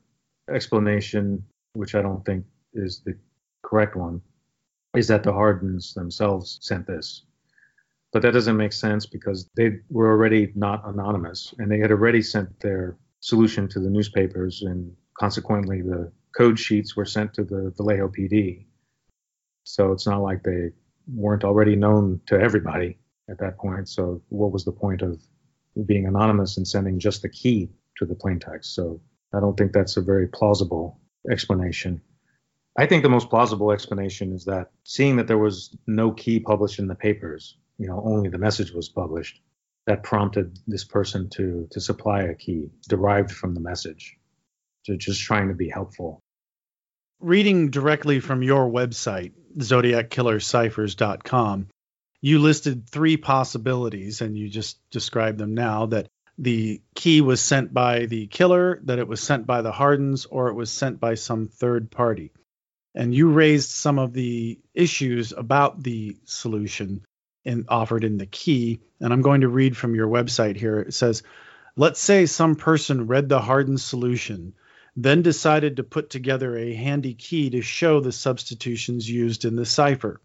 [0.50, 1.44] explanation,
[1.74, 3.16] which I don't think is the
[3.70, 4.22] correct one,
[4.96, 7.24] is that the Hardens themselves sent this.
[8.12, 12.24] But that doesn't make sense because they were already not anonymous and they had already
[12.24, 17.72] sent their solution to the newspapers and consequently the code sheets were sent to the
[17.78, 18.66] Vallejo PD.
[19.64, 20.72] So it's not like they
[21.14, 22.98] weren't already known to everybody
[23.30, 23.88] at that point.
[23.88, 25.22] So what was the point of
[25.86, 28.66] being anonymous and sending just the key to the plaintext?
[28.66, 29.00] So
[29.34, 31.00] I don't think that's a very plausible
[31.30, 32.02] explanation.
[32.80, 36.80] I think the most plausible explanation is that seeing that there was no key published
[36.80, 39.42] in the papers, you know, only the message was published,
[39.86, 44.18] that prompted this person to to supply a key derived from the message,
[44.86, 46.22] to just trying to be helpful.
[47.20, 51.68] Reading directly from your website, zodiackillerciphers.com,
[52.22, 56.08] you listed three possibilities and you just described them now that
[56.38, 60.48] the key was sent by the killer, that it was sent by the Hardens, or
[60.48, 62.32] it was sent by some third party.
[63.00, 67.06] And you raised some of the issues about the solution
[67.70, 68.82] offered in the key.
[69.00, 70.82] And I'm going to read from your website here.
[70.82, 71.24] It says,
[71.78, 74.54] Let's say some person read the Harden solution,
[74.98, 79.66] then decided to put together a handy key to show the substitutions used in the
[79.66, 80.20] cipher.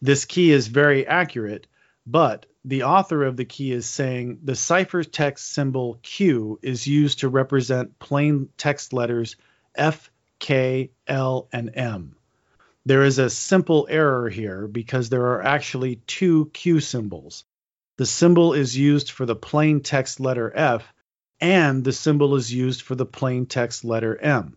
[0.00, 1.66] This key is very accurate,
[2.06, 7.28] but the author of the key is saying the ciphertext symbol Q is used to
[7.28, 9.34] represent plain text letters
[9.74, 12.16] F, K, L, and M.
[12.84, 17.44] There is a simple error here because there are actually two Q symbols.
[17.96, 20.92] The symbol is used for the plain text letter F,
[21.40, 24.56] and the symbol is used for the plain text letter M.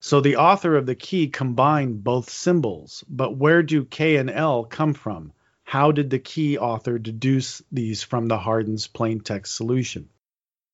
[0.00, 4.64] So the author of the key combined both symbols, but where do K and L
[4.64, 5.32] come from?
[5.62, 10.08] How did the key author deduce these from the Harden's plain text solution?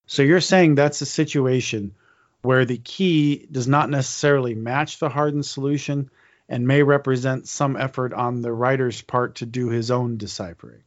[0.06, 1.96] So you're saying that's a situation
[2.42, 6.10] where the key does not necessarily match the Harden solution
[6.48, 10.82] and may represent some effort on the writer's part to do his own deciphering.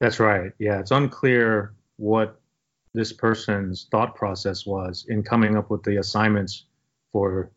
[0.00, 0.52] That's right.
[0.58, 2.40] Yeah, it's unclear what
[2.92, 6.64] this person's thought process was in coming up with the assignments
[7.12, 7.50] for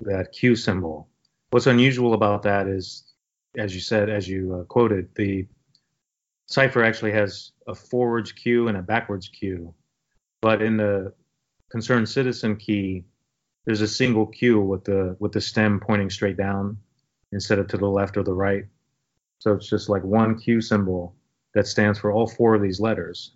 [0.00, 1.08] that Q symbol.
[1.50, 3.04] What's unusual about that is,
[3.56, 5.46] as you said, as you uh, quoted, the
[6.46, 9.74] cipher actually has a forwards Q and a backwards Q.
[10.40, 11.12] But in the
[11.70, 13.04] concerned citizen key,
[13.64, 16.78] there's a single Q with the with the stem pointing straight down
[17.32, 18.64] instead of to the left or the right.
[19.38, 21.14] So it's just like one Q symbol
[21.54, 23.32] that stands for all four of these letters.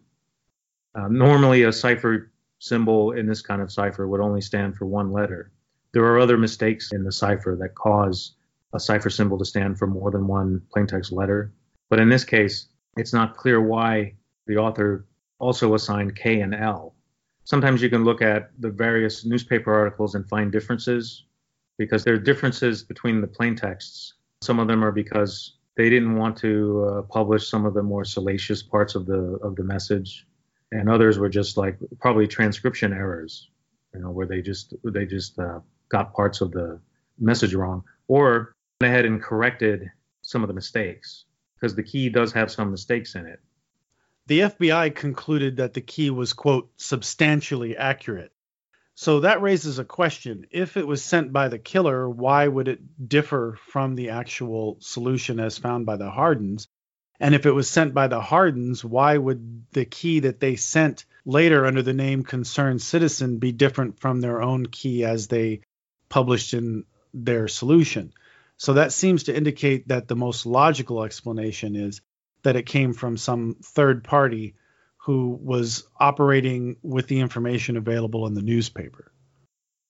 [0.94, 5.10] Uh, normally, a cipher symbol in this kind of cipher would only stand for one
[5.10, 5.50] letter.
[5.92, 8.34] There are other mistakes in the cipher that cause
[8.72, 11.52] a cipher symbol to stand for more than one plaintext letter.
[11.90, 14.14] But in this case, it's not clear why
[14.46, 15.06] the author
[15.38, 16.94] also assigned K and L.
[17.44, 21.24] Sometimes you can look at the various newspaper articles and find differences
[21.78, 24.14] because there are differences between the plain texts.
[24.42, 28.04] Some of them are because they didn't want to uh, publish some of the more
[28.04, 30.26] salacious parts of the of the message,
[30.70, 33.48] and others were just like probably transcription errors,
[33.94, 36.78] you know, where they just they just uh, got parts of the
[37.18, 39.90] message wrong, or went ahead and corrected
[40.22, 41.24] some of the mistakes
[41.54, 43.40] because the key does have some mistakes in it.
[44.26, 48.32] The FBI concluded that the key was quote substantially accurate.
[48.94, 50.46] So that raises a question.
[50.50, 55.40] If it was sent by the killer, why would it differ from the actual solution
[55.40, 56.68] as found by the Hardens?
[57.18, 61.04] And if it was sent by the Hardens, why would the key that they sent
[61.24, 65.62] later under the name Concerned Citizen be different from their own key as they
[66.08, 68.12] published in their solution?
[68.56, 72.00] So that seems to indicate that the most logical explanation is
[72.42, 74.54] that it came from some third party
[75.04, 79.12] who was operating with the information available in the newspaper.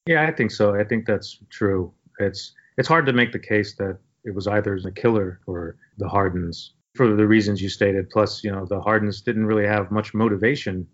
[0.06, 0.74] Yeah, I think so.
[0.74, 1.92] I think that's true.
[2.18, 6.08] It's it's hard to make the case that it was either the killer or the
[6.08, 8.10] Hardens for the reasons you stated.
[8.10, 10.86] Plus, you know, the Hardens didn't really have much motivation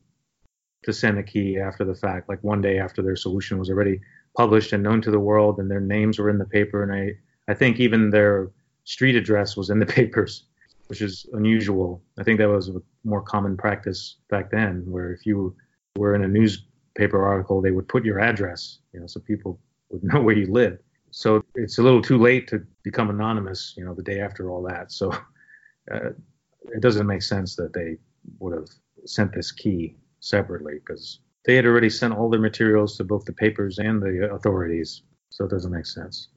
[0.85, 4.01] to send a key after the fact, like one day after their solution was already
[4.37, 7.13] published and known to the world, and their names were in the paper, and I
[7.51, 8.51] I think even their
[8.85, 10.45] street address was in the papers
[10.89, 12.03] which is unusual.
[12.19, 15.55] I think that was a more common practice back then, where if you
[15.97, 19.61] were in a newspaper article, they would put your address, you know, so people
[19.91, 20.79] would know where you live.
[21.11, 24.63] So it's a little too late to become anonymous, you know, the day after all
[24.63, 24.93] that.
[24.93, 25.13] So
[25.93, 26.11] uh,
[26.73, 27.97] it doesn't make sense that they
[28.39, 28.69] would have
[29.05, 33.33] sent this key separately because they had already sent all their materials to both the
[33.33, 35.03] papers and the authorities.
[35.31, 36.29] So it doesn't make sense.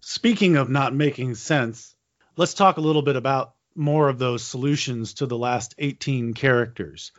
[0.00, 1.93] Speaking of not making sense,
[2.36, 7.12] let's talk a little bit about more of those solutions to the last 18 characters.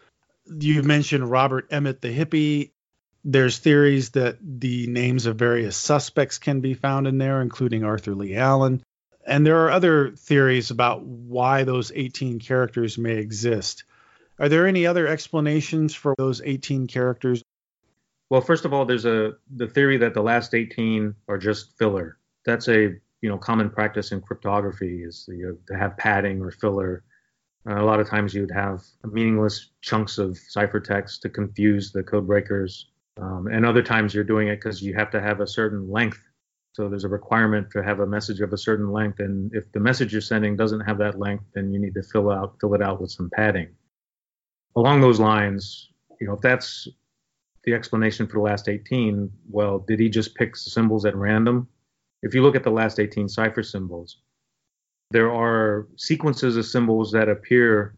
[0.47, 2.72] You mentioned Robert Emmet the hippie.
[3.24, 8.13] There's theories that the names of various suspects can be found in there, including Arthur
[8.13, 8.84] Lee Allen.
[9.26, 13.84] And there are other theories about why those 18 characters may exist.
[14.38, 17.41] Are there any other explanations for those 18 characters?
[18.30, 22.18] Well, first of all, there's a the theory that the last 18 are just filler.
[22.45, 26.51] That's a you know common practice in cryptography is you know, to have padding or
[26.51, 27.03] filler.
[27.67, 32.28] Uh, a lot of times you'd have meaningless chunks of ciphertext to confuse the code
[32.28, 35.89] breakers, um, and other times you're doing it because you have to have a certain
[35.89, 36.21] length.
[36.73, 39.80] So there's a requirement to have a message of a certain length, and if the
[39.80, 42.84] message you're sending doesn't have that length, then you need to fill out fill it
[42.84, 43.69] out with some padding.
[44.76, 45.89] Along those lines,
[46.21, 46.88] you know, if that's
[47.63, 51.67] the explanation for the last 18, well, did he just pick symbols at random?
[52.26, 54.17] If you look at the last 18 cipher symbols,
[55.11, 57.95] there are sequences of symbols that appear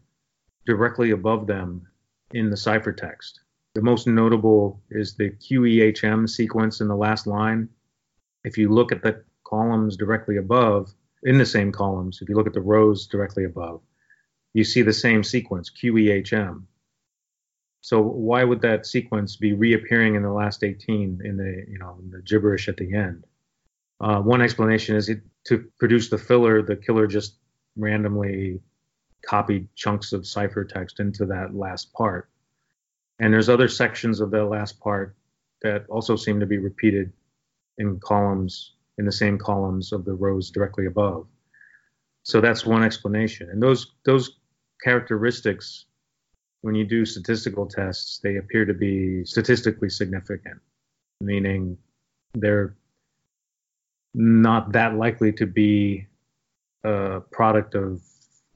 [0.66, 1.88] directly above them
[2.32, 3.38] in the ciphertext.
[3.74, 7.70] The most notable is the QEHM sequence in the last line.
[8.44, 12.46] If you look at the columns directly above, in the same columns, if you look
[12.46, 13.80] at the rows directly above,
[14.52, 16.64] you see the same sequence, QEHM.
[17.80, 21.96] So why would that sequence be reappearing in the last 18 in the you know
[22.02, 23.24] in the gibberish at the end?
[24.00, 27.36] Uh, one explanation is it, to produce the filler, the killer just
[27.76, 28.60] randomly
[29.26, 32.28] copied chunks of ciphertext into that last part.
[33.18, 35.16] And there's other sections of that last part
[35.62, 37.12] that also seem to be repeated
[37.78, 41.26] in columns, in the same columns of the rows directly above.
[42.22, 43.50] So that's one explanation.
[43.50, 44.38] And those those
[44.84, 45.86] characteristics,
[46.60, 50.60] when you do statistical tests, they appear to be statistically significant,
[51.20, 51.76] meaning
[52.34, 52.76] they're
[54.18, 56.08] not that likely to be
[56.82, 58.02] a product of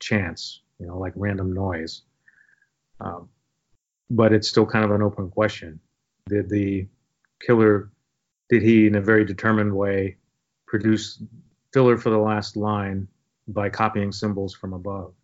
[0.00, 2.02] chance, you know, like random noise.
[3.00, 3.28] Um,
[4.10, 5.78] but it's still kind of an open question.
[6.28, 6.88] Did the
[7.40, 7.92] killer,
[8.50, 10.16] did he, in a very determined way,
[10.66, 11.22] produce
[11.72, 13.06] filler for the last line
[13.46, 15.14] by copying symbols from above?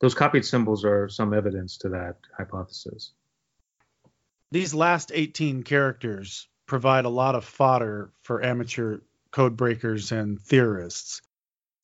[0.00, 3.10] Those copied symbols are some evidence to that hypothesis.
[4.52, 9.00] These last 18 characters provide a lot of fodder for amateur
[9.30, 11.22] code breakers and theorists.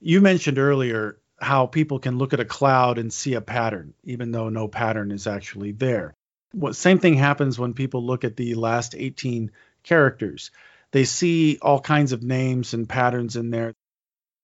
[0.01, 4.33] You mentioned earlier how people can look at a cloud and see a pattern, even
[4.33, 6.15] though no pattern is actually there.
[6.53, 9.51] What same thing happens when people look at the last 18
[9.83, 10.51] characters.
[10.93, 13.75] They see all kinds of names and patterns in there.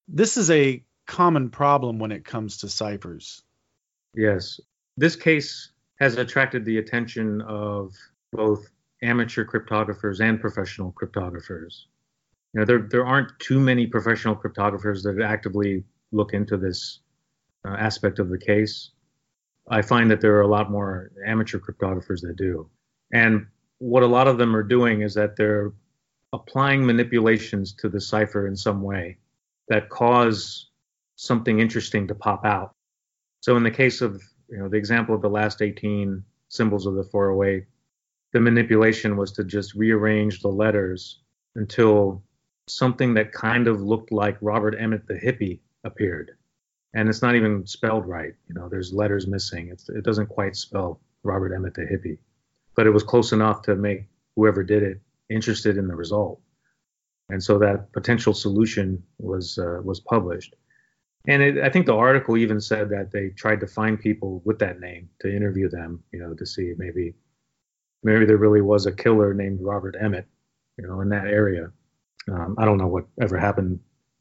[0.09, 3.43] This is a common problem when it comes to ciphers.
[4.15, 4.61] Yes.
[4.97, 7.95] This case has attracted the attention of
[8.33, 8.69] both
[9.03, 11.87] amateur cryptographers and professional cryptographers
[12.53, 17.01] you know, there there aren't too many professional cryptographers that actively look into this
[17.66, 18.91] uh, aspect of the case.
[19.70, 22.69] I find that there are a lot more amateur cryptographers that do.
[23.12, 23.47] And
[23.79, 25.73] what a lot of them are doing is that they're
[26.33, 29.19] applying manipulations to the cipher in some way
[29.69, 30.70] that cause
[31.16, 32.74] something interesting to pop out.
[33.41, 36.95] So in the case of you know the example of the last 18 symbols of
[36.95, 37.65] the 408,
[38.33, 41.20] the manipulation was to just rearrange the letters
[41.55, 42.23] until
[42.69, 46.33] something that kind of looked like Robert Emmet the hippie appeared.
[46.95, 48.35] And it's not even spelled right.
[48.49, 49.69] You know, there's letters missing.
[49.71, 52.19] It's, it doesn't quite spell Robert Emmet the hippie,
[52.77, 54.07] but it was close enough to make
[54.37, 56.41] whoever did it interested in the result.
[57.29, 60.55] And so that potential solution was uh, was published.
[61.29, 64.59] And it, I think the article even said that they tried to find people with
[64.59, 67.15] that name to interview them, you know, to see maybe
[68.03, 70.27] maybe there really was a killer named Robert Emmet,
[70.77, 71.71] you know, in that area.
[72.31, 73.81] Um, I don't know what ever happened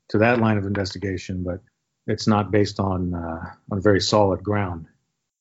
[0.09, 1.59] to that line of investigation, but
[2.07, 4.87] it's not based on uh, on very solid ground,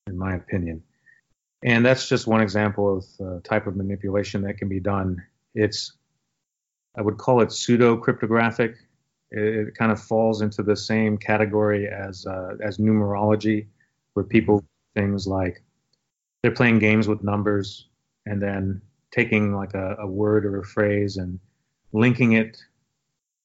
[0.07, 0.82] in my opinion.
[1.62, 5.23] And that's just one example of uh, type of manipulation that can be done.
[5.55, 5.93] It's
[6.97, 8.77] I would call it pseudo cryptographic.
[9.31, 13.66] It, it, kind of falls into the same category as uh, as numerology,
[14.15, 14.65] where people
[14.95, 15.62] things like
[16.43, 17.89] they're playing games with numbers
[18.27, 18.81] and then
[19.12, 21.39] taking like a, a word or a phrase and
[21.93, 22.59] linking it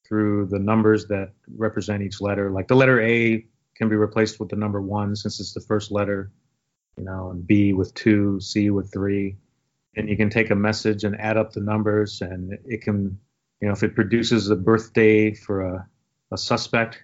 [0.07, 2.51] through the numbers that represent each letter.
[2.51, 3.45] Like the letter A
[3.75, 6.31] can be replaced with the number one since it's the first letter,
[6.97, 9.37] you know, and B with two, C with three.
[9.95, 13.17] And you can take a message and add up the numbers, and it can,
[13.61, 15.87] you know, if it produces a birthday for a,
[16.31, 17.01] a suspect,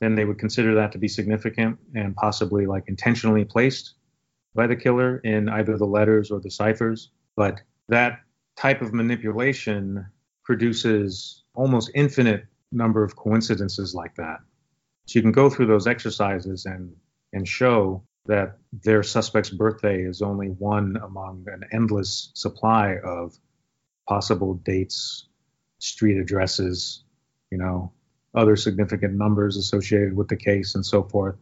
[0.00, 3.94] then they would consider that to be significant and possibly like intentionally placed
[4.54, 7.10] by the killer in either the letters or the ciphers.
[7.36, 8.20] But that
[8.56, 10.06] type of manipulation
[10.50, 14.38] produces almost infinite number of coincidences like that.
[15.06, 16.96] So you can go through those exercises and
[17.32, 23.38] and show that their suspect's birthday is only one among an endless supply of
[24.08, 25.28] possible dates,
[25.78, 27.04] street addresses,
[27.52, 27.92] you know,
[28.34, 31.36] other significant numbers associated with the case and so forth.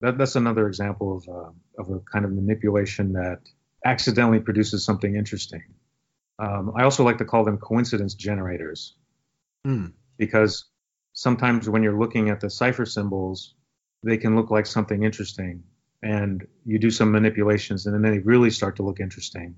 [0.00, 1.50] That, that's another example of, uh,
[1.82, 3.40] of a kind of manipulation that
[3.84, 5.64] accidentally produces something interesting.
[6.38, 8.94] Um, I also like to call them coincidence generators
[9.66, 9.92] mm.
[10.18, 10.66] because
[11.12, 13.54] sometimes when you're looking at the cipher symbols,
[14.02, 15.64] they can look like something interesting.
[16.02, 19.56] And you do some manipulations, and then they really start to look interesting.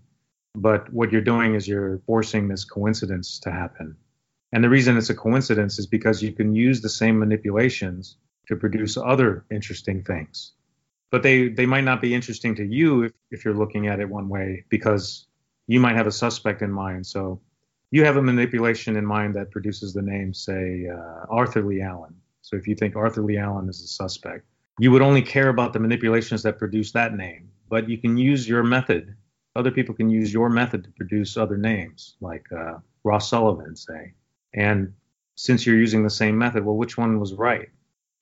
[0.54, 3.96] But what you're doing is you're forcing this coincidence to happen.
[4.52, 8.56] And the reason it's a coincidence is because you can use the same manipulations to
[8.56, 10.52] produce other interesting things.
[11.10, 14.08] But they, they might not be interesting to you if, if you're looking at it
[14.08, 15.27] one way because
[15.68, 17.06] you might have a suspect in mind.
[17.06, 17.40] So
[17.90, 22.14] you have a manipulation in mind that produces the name, say, uh, Arthur Lee Allen.
[22.42, 24.46] So if you think Arthur Lee Allen is a suspect,
[24.80, 27.50] you would only care about the manipulations that produce that name.
[27.68, 29.14] But you can use your method.
[29.54, 34.14] Other people can use your method to produce other names, like uh, Ross Sullivan, say.
[34.54, 34.94] And
[35.34, 37.68] since you're using the same method, well, which one was right?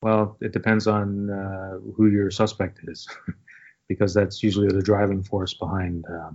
[0.02, 3.06] Well, it depends on uh, who your suspect is,
[3.88, 6.30] because that's usually the driving force behind uh,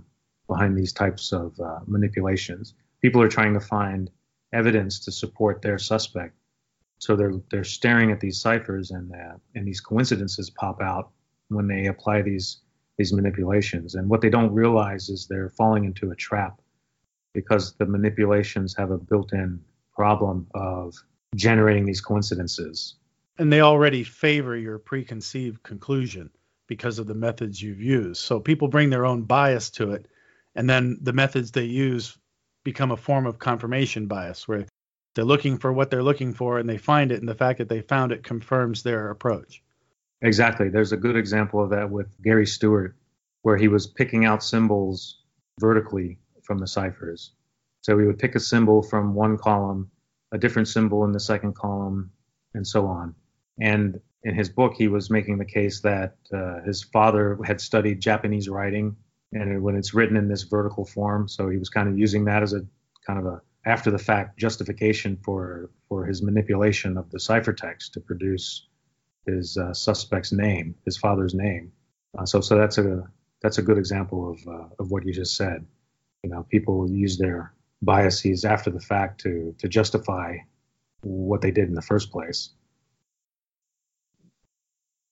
[0.52, 2.74] behind these types of uh, manipulations.
[3.00, 4.10] People are trying to find
[4.52, 6.34] evidence to support their suspect,
[6.98, 11.10] so they're they're staring at these ciphers, and uh, and these coincidences pop out
[11.48, 12.48] when they apply these
[12.98, 13.94] these manipulations.
[13.94, 16.60] And what they don't realize is they're falling into a trap
[17.32, 19.60] because the manipulations have a built-in
[19.94, 20.94] problem of
[21.34, 22.96] generating these coincidences.
[23.38, 26.30] And they already favor your preconceived conclusion
[26.66, 28.20] because of the methods you've used.
[28.20, 30.06] So people bring their own bias to it
[30.54, 32.16] and then the methods they use
[32.64, 34.66] become a form of confirmation bias where
[35.14, 37.68] they're looking for what they're looking for and they find it and the fact that
[37.68, 39.62] they found it confirms their approach.
[40.22, 40.68] Exactly.
[40.68, 42.96] There's a good example of that with gary stewart
[43.42, 45.18] where he was picking out symbols
[45.58, 47.32] vertically from the ciphers.
[47.82, 49.90] So he would pick a symbol from one column
[50.32, 52.10] a different symbol in the second column
[52.54, 53.14] and so on.
[53.60, 58.00] And in his book he was making the case that uh, his father had studied
[58.00, 58.96] japanese writing
[59.32, 61.28] and when it's written in this vertical form.
[61.28, 62.64] So he was kind of using that as a
[63.06, 68.00] kind of a after the fact justification for for his manipulation of the ciphertext to
[68.00, 68.66] produce
[69.26, 71.72] his uh, suspect's name, his father's name.
[72.16, 73.04] Uh, so so that's a
[73.40, 75.66] that's a good example of uh, of what you just said.
[76.22, 80.38] You know, people use their biases after the fact to to justify
[81.02, 82.50] what they did in the first place.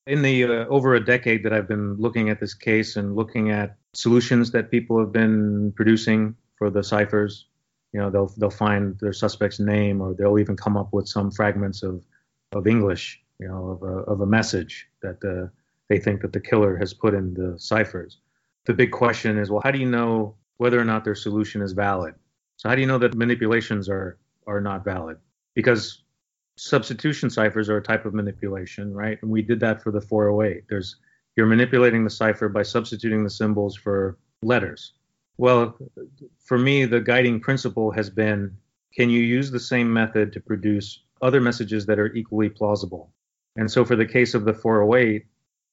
[0.06, 3.50] In the uh, over a decade that I've been looking at this case and looking
[3.50, 7.46] at solutions that people have been producing for the ciphers.
[7.92, 11.30] You know, they'll they'll find their suspect's name, or they'll even come up with some
[11.30, 12.04] fragments of
[12.52, 15.50] of English, you know, of a, of a message that the
[15.88, 18.18] they think that the killer has put in the ciphers.
[18.66, 21.72] The big question is, well, how do you know whether or not their solution is
[21.72, 22.14] valid?
[22.58, 25.18] So how do you know that manipulations are are not valid?
[25.54, 26.04] Because
[26.56, 29.18] substitution ciphers are a type of manipulation, right?
[29.22, 30.64] And we did that for the 408.
[30.68, 30.96] There's
[31.36, 34.92] you're manipulating the cipher by substituting the symbols for letters.
[35.38, 35.76] Well,
[36.44, 38.56] for me, the guiding principle has been
[38.94, 43.12] can you use the same method to produce other messages that are equally plausible?
[43.56, 45.26] And so for the case of the 408,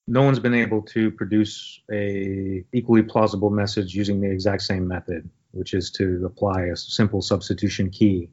[0.08, 5.30] no one's been able to produce a equally plausible message using the exact same method,
[5.52, 8.30] which is to apply a simple substitution key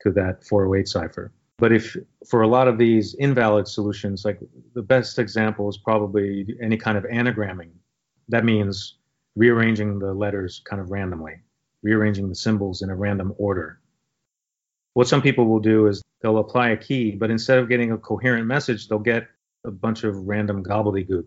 [0.00, 1.32] to that 408 cipher.
[1.58, 1.96] But if
[2.28, 4.40] for a lot of these invalid solutions, like
[4.74, 7.70] the best example is probably any kind of anagramming.
[8.28, 8.98] That means
[9.36, 11.36] rearranging the letters kind of randomly,
[11.82, 13.80] rearranging the symbols in a random order.
[14.94, 17.98] What some people will do is they'll apply a key, but instead of getting a
[17.98, 19.28] coherent message, they'll get
[19.64, 21.26] a bunch of random gobbledygook.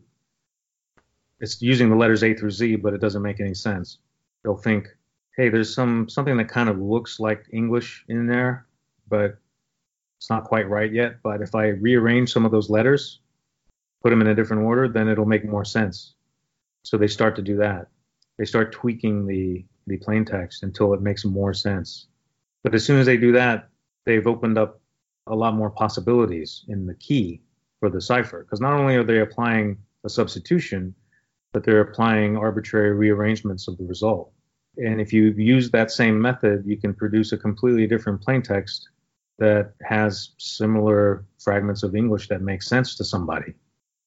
[1.39, 3.99] It's using the letters A through Z, but it doesn't make any sense.
[4.43, 4.87] They'll think,
[5.35, 8.67] hey, there's some something that kind of looks like English in there,
[9.07, 9.37] but
[10.19, 13.21] it's not quite right yet, but if I rearrange some of those letters,
[14.03, 16.13] put them in a different order, then it'll make more sense.
[16.83, 17.87] So they start to do that.
[18.37, 22.07] They start tweaking the, the plain text until it makes more sense.
[22.63, 23.69] But as soon as they do that,
[24.05, 24.81] they've opened up
[25.27, 27.41] a lot more possibilities in the key
[27.79, 28.43] for the cipher.
[28.43, 30.93] Because not only are they applying a substitution,
[31.53, 34.33] but they're applying arbitrary rearrangements of the result.
[34.75, 38.81] And if you use that same method, you can produce a completely different plaintext
[39.39, 43.53] that has similar fragments of English that make sense to somebody.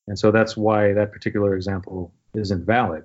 [0.07, 3.05] And so that's why that particular example isn't valid.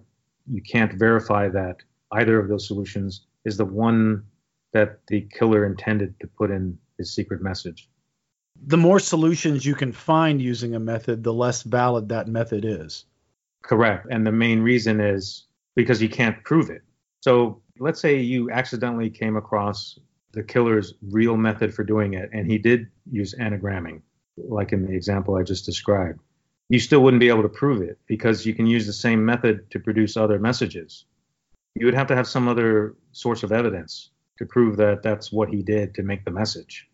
[0.50, 1.78] You can't verify that
[2.12, 4.24] either of those solutions is the one
[4.74, 7.90] that the killer intended to put in his secret message.
[8.66, 13.06] The more solutions you can find using a method, the less valid that method is.
[13.62, 14.08] Correct.
[14.10, 15.46] And the main reason is
[15.76, 16.82] because you can't prove it.
[17.22, 20.00] So let's say you accidentally came across
[20.32, 24.02] the killer's real method for doing it, and he did use anagramming,
[24.38, 26.20] like in the example I just described,
[26.70, 29.72] you still wouldn't be able to prove it because you can use the same method
[29.72, 31.06] to produce other messages.
[31.76, 35.50] You would have to have some other source of evidence to prove that that's what
[35.50, 36.88] he did to make the message.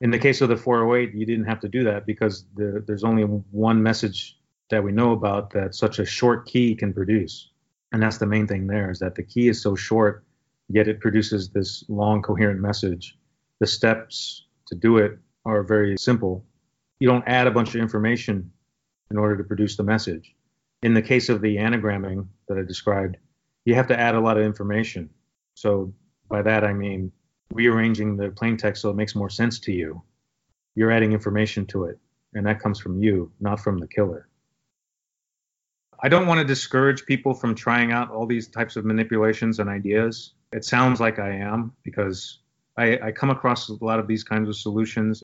[0.00, 3.04] In the case of the 408, you didn't have to do that because the, there's
[3.04, 4.38] only one message
[4.70, 7.50] that we know about that such a short key can produce.
[7.92, 10.24] And that's the main thing there is that the key is so short
[10.68, 13.18] yet it produces this long, coherent message.
[13.60, 16.44] The steps to do it are very simple.
[17.00, 18.52] You don't add a bunch of information
[19.10, 20.34] in order to produce the message.
[20.82, 23.16] In the case of the anagramming that I described,
[23.64, 25.10] you have to add a lot of information.
[25.54, 25.92] So
[26.28, 27.12] by that I mean
[27.52, 30.02] rearranging the plain text so it makes more sense to you.
[30.74, 31.98] You're adding information to it,
[32.34, 34.28] and that comes from you, not from the killer.
[36.00, 39.68] I don't want to discourage people from trying out all these types of manipulations and
[39.68, 40.34] ideas.
[40.52, 42.38] It sounds like I am because
[42.76, 45.22] I, I come across a lot of these kinds of solutions.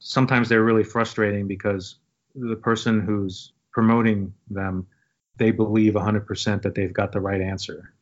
[0.00, 1.96] Sometimes they're really frustrating because
[2.34, 4.86] the person who's promoting them,
[5.36, 7.94] they believe 100% that they've got the right answer.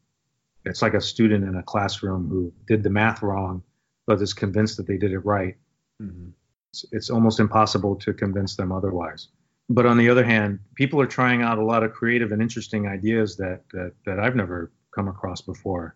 [0.65, 3.63] It's like a student in a classroom who did the math wrong,
[4.07, 5.57] but is convinced that they did it right.
[6.03, 6.31] Mm-hmm.
[6.73, 9.29] It's, it's almost impossible to convince them otherwise.
[9.71, 12.89] But on the other hand, people are trying out a lot of creative and interesting
[12.89, 15.95] ideas that, that, that I've never come across before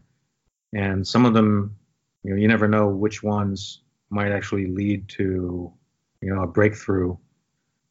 [0.73, 1.77] and some of them,
[2.23, 5.73] you know, you never know which ones might actually lead to,
[6.21, 7.17] you know, a breakthrough.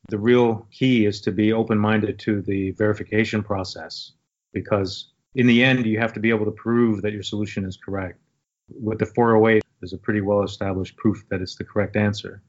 [0.09, 4.13] The real key is to be open-minded to the verification process,
[4.53, 7.77] because in the end, you have to be able to prove that your solution is
[7.77, 8.19] correct.
[8.69, 12.41] With the 408, there's a pretty well-established proof that it's the correct answer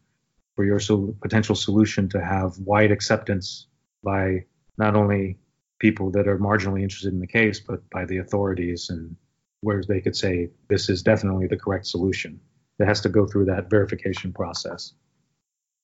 [0.55, 3.67] for your so- potential solution to have wide acceptance
[4.03, 4.45] by
[4.79, 5.39] not only
[5.79, 9.17] people that are marginally interested in the case, but by the authorities and
[9.63, 12.41] where they could say this is definitely the correct solution.
[12.79, 14.93] It has to go through that verification process.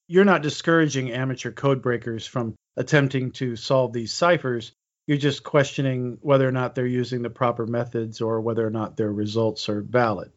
[0.09, 4.73] You're not discouraging amateur code breakers from attempting to solve these ciphers.
[5.07, 8.97] You're just questioning whether or not they're using the proper methods or whether or not
[8.97, 10.33] their results are valid.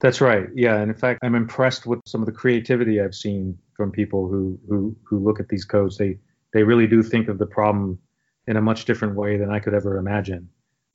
[0.00, 0.48] That's right.
[0.54, 4.28] Yeah, and in fact, I'm impressed with some of the creativity I've seen from people
[4.28, 5.96] who who who look at these codes.
[5.96, 6.18] They
[6.52, 7.98] they really do think of the problem
[8.46, 10.50] in a much different way than I could ever imagine.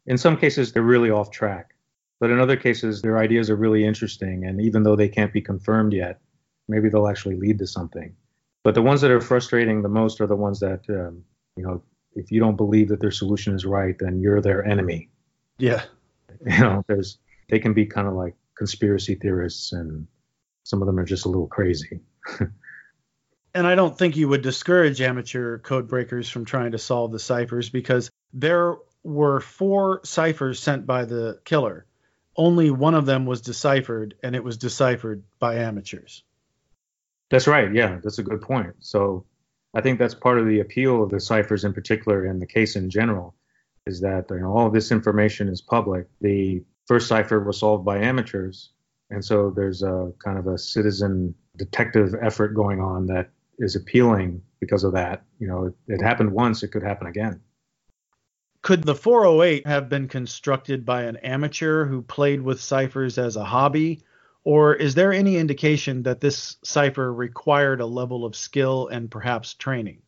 [0.05, 1.75] In some cases, they're really off track,
[2.19, 4.45] but in other cases, their ideas are really interesting.
[4.45, 6.19] And even though they can't be confirmed yet,
[6.67, 8.15] maybe they'll actually lead to something.
[8.63, 11.23] But the ones that are frustrating the most are the ones that, um,
[11.55, 11.83] you know,
[12.15, 15.09] if you don't believe that their solution is right, then you're their enemy.
[15.57, 15.83] Yeah.
[16.45, 17.19] You know, there's
[17.49, 20.07] they can be kind of like conspiracy theorists, and
[20.63, 22.01] some of them are just a little crazy.
[23.53, 27.19] And I don't think you would discourage amateur code breakers from trying to solve the
[27.19, 31.85] ciphers because there were four ciphers sent by the killer.
[32.35, 36.23] Only one of them was deciphered, and it was deciphered by amateurs.
[37.29, 37.73] That's right.
[37.73, 38.75] Yeah, that's a good point.
[38.79, 39.25] So
[39.73, 42.75] I think that's part of the appeal of the ciphers in particular and the case
[42.75, 43.35] in general
[43.85, 46.07] is that you know, all this information is public.
[46.21, 48.69] The first cipher was solved by amateurs,
[49.09, 54.41] and so there's a kind of a citizen detective effort going on that is appealing
[54.59, 55.23] because of that.
[55.39, 57.41] You know, it, it happened once, it could happen again.
[58.63, 63.43] Could the 408 have been constructed by an amateur who played with ciphers as a
[63.43, 64.01] hobby?
[64.45, 69.53] Or is there any indication that this cipher required a level of skill and perhaps
[69.53, 70.01] training?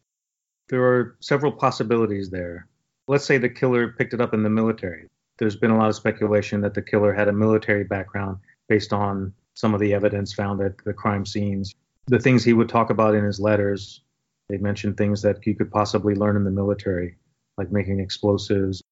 [0.69, 2.69] There are several possibilities there.
[3.09, 5.09] Let's say the killer picked it up in the military.
[5.37, 8.37] There's been a lot of speculation that the killer had a military background
[8.69, 11.75] based on some of the evidence found at the crime scenes.
[12.07, 13.99] The things he would talk about in his letters,
[14.47, 17.17] they mentioned things that he could possibly learn in the military,
[17.57, 18.83] like making explosives,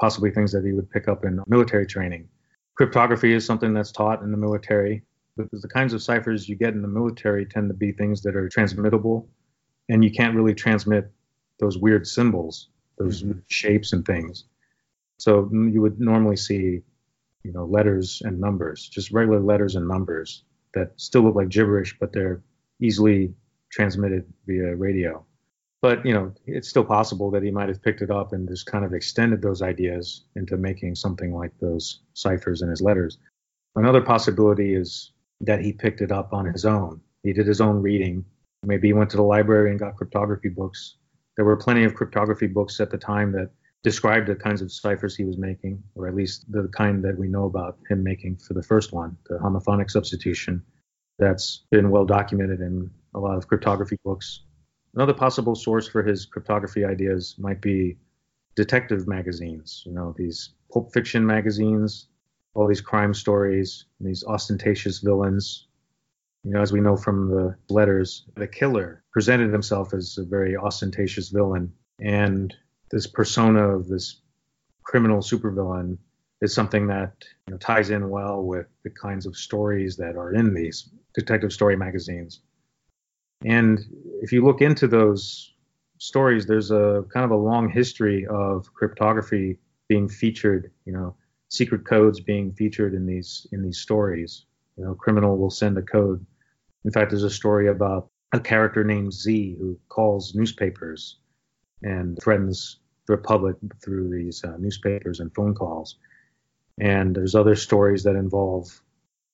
[0.00, 2.28] possibly things that he would pick up in military training.
[2.74, 5.02] Cryptography is something that's taught in the military
[5.36, 8.36] because the kinds of ciphers you get in the military tend to be things that
[8.36, 9.28] are transmittable,
[9.88, 11.10] and you can't really transmit
[11.58, 12.68] those weird symbols,
[12.98, 13.38] those mm-hmm.
[13.48, 14.44] shapes and things.
[15.18, 16.82] So you would normally see,
[17.42, 20.44] you know, letters and numbers, just regular letters and numbers
[20.74, 22.42] that still look like gibberish, but they're
[22.80, 23.34] easily
[23.70, 25.24] transmitted via radio.
[25.82, 28.66] But you know, it's still possible that he might have picked it up and just
[28.66, 33.18] kind of extended those ideas into making something like those ciphers in his letters.
[33.76, 37.00] Another possibility is that he picked it up on his own.
[37.22, 38.24] He did his own reading.
[38.62, 40.96] Maybe he went to the library and got cryptography books.
[41.36, 43.50] There were plenty of cryptography books at the time that
[43.82, 47.28] described the kinds of ciphers he was making, or at least the kind that we
[47.28, 50.62] know about him making for the first one, the homophonic substitution.
[51.18, 54.42] That's been well documented in a lot of cryptography books.
[54.94, 57.96] Another possible source for his cryptography ideas might be
[58.56, 62.08] detective magazines, you know, these pulp fiction magazines,
[62.54, 65.68] all these crime stories, these ostentatious villains.
[66.42, 70.56] You know, as we know from the letters, the killer presented himself as a very
[70.56, 71.72] ostentatious villain.
[72.00, 72.54] And
[72.90, 74.20] this persona of this
[74.82, 75.98] criminal supervillain
[76.40, 77.12] is something that
[77.46, 81.52] you know, ties in well with the kinds of stories that are in these detective
[81.52, 82.40] story magazines.
[83.44, 83.80] And
[84.22, 85.52] if you look into those
[85.98, 89.58] stories, there's a kind of a long history of cryptography
[89.88, 91.14] being featured, you know,
[91.48, 94.44] secret codes being featured in these in these stories.
[94.76, 96.24] You know, criminal will send a code.
[96.84, 101.16] In fact, there's a story about a character named Z who calls newspapers
[101.82, 105.96] and threatens the Republic through these uh, newspapers and phone calls.
[106.78, 108.80] And there's other stories that involve,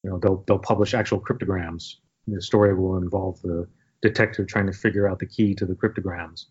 [0.02, 2.00] you know, they'll they'll publish actual cryptograms.
[2.28, 3.68] The story will involve the
[4.02, 6.46] detective trying to figure out the key to the cryptograms.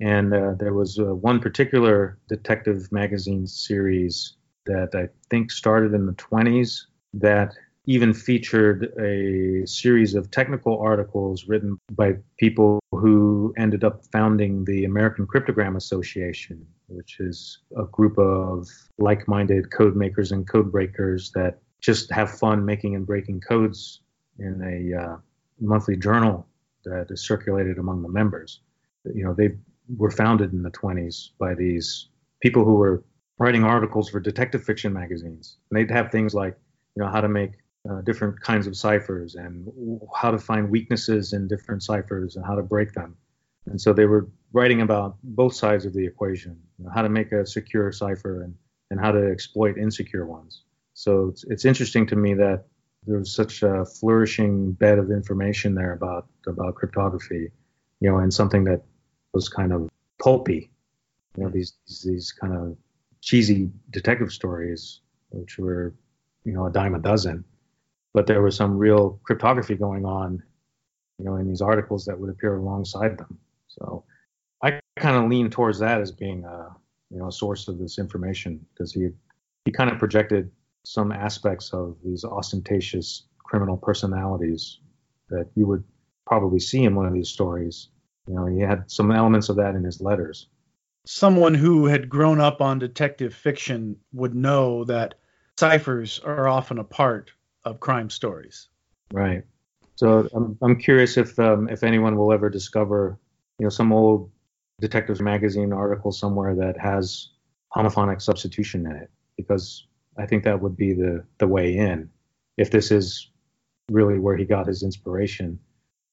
[0.00, 4.34] And uh, there was uh, one particular detective magazine series
[4.66, 7.54] that I think started in the 20s that
[7.86, 14.84] even featured a series of technical articles written by people who ended up founding the
[14.84, 18.68] American Cryptogram Association, which is a group of
[18.98, 24.00] like minded code makers and code breakers that just have fun making and breaking codes
[24.38, 25.16] in a uh,
[25.62, 26.46] monthly journal
[26.84, 28.60] that is circulated among the members.
[29.04, 29.50] You know, they
[29.96, 32.08] were founded in the 20s by these
[32.40, 33.04] people who were
[33.38, 35.56] writing articles for detective fiction magazines.
[35.70, 36.56] And they'd have things like,
[36.94, 37.52] you know, how to make
[37.88, 39.68] uh, different kinds of ciphers and
[40.14, 43.16] how to find weaknesses in different ciphers and how to break them.
[43.66, 47.08] And so they were writing about both sides of the equation, you know, how to
[47.08, 48.54] make a secure cipher and,
[48.90, 50.62] and how to exploit insecure ones.
[50.94, 52.66] So it's, it's interesting to me that
[53.06, 57.50] there was such a flourishing bed of information there about about cryptography,
[58.00, 58.82] you know, and something that
[59.32, 59.88] was kind of
[60.20, 60.70] pulpy,
[61.36, 61.74] you know, these
[62.04, 62.76] these kind of
[63.20, 65.00] cheesy detective stories,
[65.30, 65.94] which were,
[66.44, 67.44] you know, a dime a dozen,
[68.14, 70.42] but there was some real cryptography going on,
[71.18, 73.38] you know, in these articles that would appear alongside them.
[73.68, 74.04] So
[74.62, 76.68] I kind of lean towards that as being a
[77.10, 79.08] you know a source of this information because he
[79.64, 80.50] he kind of projected
[80.84, 84.80] some aspects of these ostentatious criminal personalities
[85.28, 85.84] that you would
[86.26, 87.88] probably see in one of these stories.
[88.26, 90.48] You know, he had some elements of that in his letters.
[91.04, 95.14] Someone who had grown up on detective fiction would know that
[95.58, 97.32] ciphers are often a part
[97.64, 98.68] of crime stories.
[99.12, 99.42] Right.
[99.96, 103.18] So I'm, I'm curious if um, if anyone will ever discover,
[103.58, 104.30] you know, some old
[104.80, 107.28] detectives magazine article somewhere that has
[107.76, 109.86] homophonic substitution in it, because
[110.18, 112.10] I think that would be the the way in.
[112.56, 113.30] If this is
[113.90, 115.58] really where he got his inspiration,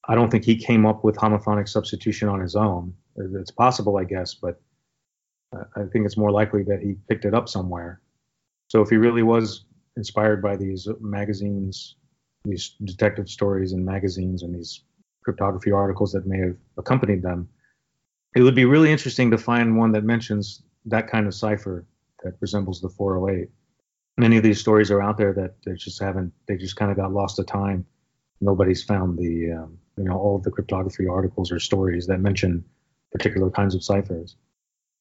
[0.07, 2.93] I don't think he came up with homophonic substitution on his own.
[3.15, 4.61] It's possible, I guess, but
[5.53, 8.01] I think it's more likely that he picked it up somewhere.
[8.67, 9.65] So if he really was
[9.97, 11.95] inspired by these magazines,
[12.45, 14.83] these detective stories and magazines and these
[15.23, 17.49] cryptography articles that may have accompanied them,
[18.35, 21.85] it would be really interesting to find one that mentions that kind of cipher
[22.23, 23.49] that resembles the 408.
[24.19, 26.97] Many of these stories are out there that they just haven't, they just kind of
[26.97, 27.85] got lost to time.
[28.41, 32.65] Nobody's found the, um, you know, all of the cryptography articles or stories that mention
[33.13, 34.35] particular kinds of ciphers.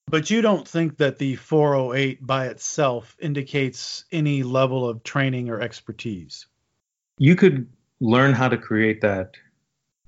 [0.07, 5.61] But you don't think that the 408 by itself indicates any level of training or
[5.61, 6.47] expertise?
[7.19, 7.66] You could
[7.99, 9.35] learn how to create that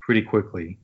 [0.01, 0.79] pretty quickly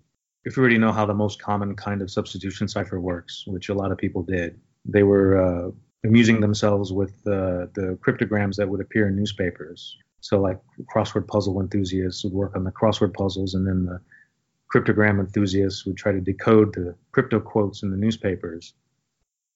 [0.44, 3.74] if you already know how the most common kind of substitution cipher works, which a
[3.74, 4.60] lot of people did.
[4.84, 5.70] They were uh,
[6.06, 9.96] amusing themselves with uh, the cryptograms that would appear in newspapers.
[10.20, 10.58] So, like
[10.92, 14.00] crossword puzzle enthusiasts would work on the crossword puzzles, and then the
[14.72, 18.74] cryptogram enthusiasts would try to decode the crypto quotes in the newspapers.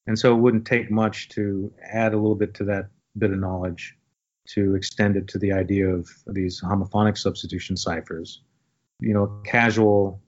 [0.06, 3.38] And so it wouldn't take much to add a little bit to that bit of
[3.38, 3.96] knowledge
[4.48, 8.42] to extend it to the idea of these homophonic substitution ciphers.
[9.00, 10.20] You know, casual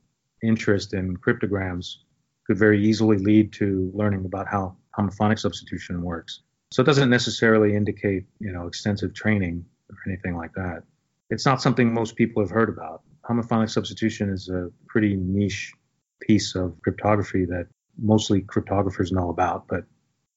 [0.42, 2.04] interest in cryptograms
[2.46, 6.40] could very easily lead to learning about how homophonic substitution works.
[6.70, 10.84] So it doesn't necessarily indicate, you know, extensive training or anything like that.
[11.30, 13.02] It's not something most people have heard about.
[13.28, 15.72] Homophonic substitution is a pretty niche
[16.20, 17.66] piece of cryptography that
[17.98, 19.84] mostly cryptographers know about, but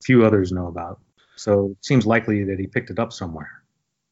[0.03, 0.99] few others know about.
[1.35, 3.63] So it seems likely that he picked it up somewhere,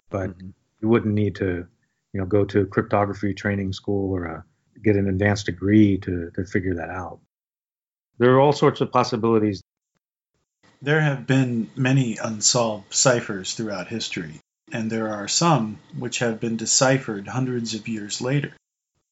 [0.10, 0.50] but mm-hmm.
[0.82, 1.66] you wouldn't need to,
[2.14, 4.46] you know, go to cryptography training school or a,
[4.84, 7.20] get an advanced degree to, to figure that out.
[8.18, 9.62] There are all sorts of possibilities.
[10.84, 16.58] There have been many unsolved ciphers throughout history, and there are some which have been
[16.58, 18.52] deciphered hundreds of years later.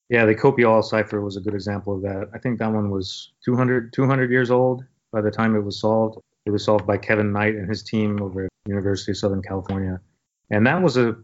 [0.10, 2.30] Yeah, the Copiale cipher was a good example of that.
[2.34, 4.84] I think that one was 200, 200 years old
[5.14, 6.19] by the time it was solved.
[6.45, 10.02] It was solved by Kevin Knight and his team over at University of Southern California.
[10.49, 11.15] And that was a,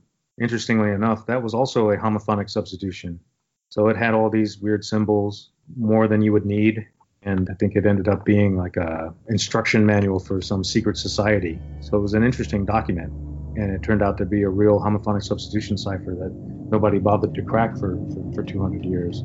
[0.42, 3.20] interestingly enough, that was also a homophonic substitution.
[3.68, 6.88] So it had all these weird symbols, more than you would need.
[7.28, 11.60] And I think it ended up being like a instruction manual for some secret society.
[11.82, 13.12] So it was an interesting document.
[13.58, 16.32] And it turned out to be a real homophonic substitution cipher that
[16.72, 19.20] nobody bothered to crack for, for, for 200 years.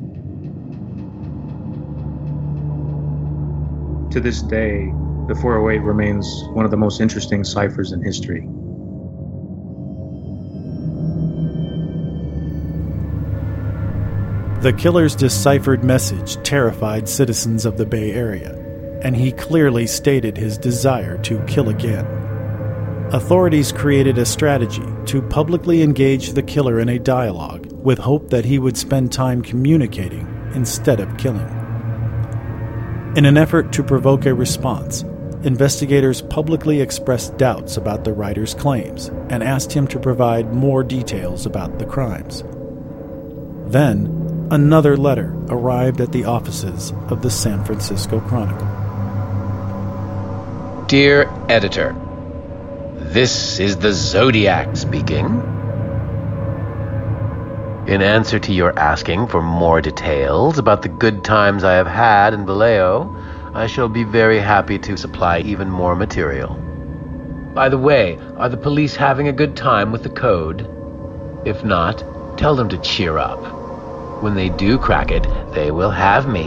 [4.15, 4.93] To this day,
[5.29, 8.49] the 408 remains one of the most interesting ciphers in history.
[14.63, 18.55] The killer's deciphered message terrified citizens of the Bay Area,
[19.03, 22.07] and he clearly stated his desire to kill again.
[23.11, 28.45] Authorities created a strategy to publicly engage the killer in a dialogue with hope that
[28.45, 31.49] he would spend time communicating instead of killing.
[33.17, 35.03] In an effort to provoke a response,
[35.43, 41.47] investigators publicly expressed doubts about the writer's claims and asked him to provide more details
[41.47, 42.45] about the crimes.
[43.67, 48.67] Then, another letter arrived at the offices of the San Francisco Chronicle.
[50.87, 51.95] Dear Editor,
[52.97, 55.27] this is the Zodiac speaking.
[57.87, 62.33] In answer to your asking for more details about the good times I have had
[62.33, 63.15] in Vallejo,
[63.55, 66.55] I shall be very happy to supply even more material.
[67.55, 70.67] By the way, are the police having a good time with the code?
[71.45, 72.03] If not,
[72.39, 73.62] tell them to cheer up.
[74.23, 76.45] When they do crack it, they will have me.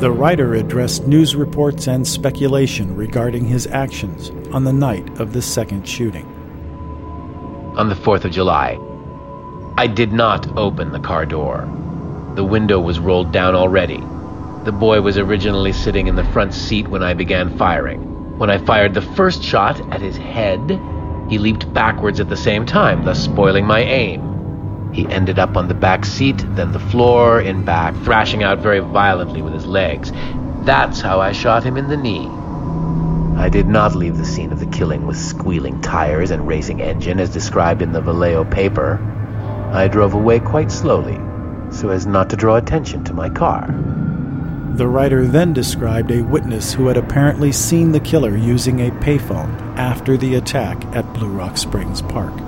[0.00, 5.42] The writer addressed news reports and speculation regarding his actions on the night of the
[5.42, 6.24] second shooting.
[7.76, 8.78] On the 4th of July,
[9.76, 11.68] I did not open the car door.
[12.34, 14.02] The window was rolled down already.
[14.64, 18.38] The boy was originally sitting in the front seat when I began firing.
[18.38, 20.80] When I fired the first shot at his head,
[21.28, 24.27] he leaped backwards at the same time, thus spoiling my aim.
[24.92, 28.80] He ended up on the back seat, then the floor, in back, thrashing out very
[28.80, 30.10] violently with his legs.
[30.64, 32.28] That's how I shot him in the knee.
[33.38, 37.20] I did not leave the scene of the killing with squealing tires and racing engine
[37.20, 38.98] as described in the Vallejo paper.
[39.72, 41.20] I drove away quite slowly,
[41.70, 43.66] so as not to draw attention to my car.
[44.74, 49.76] The writer then described a witness who had apparently seen the killer using a payphone
[49.76, 52.47] after the attack at Blue Rock Springs Park.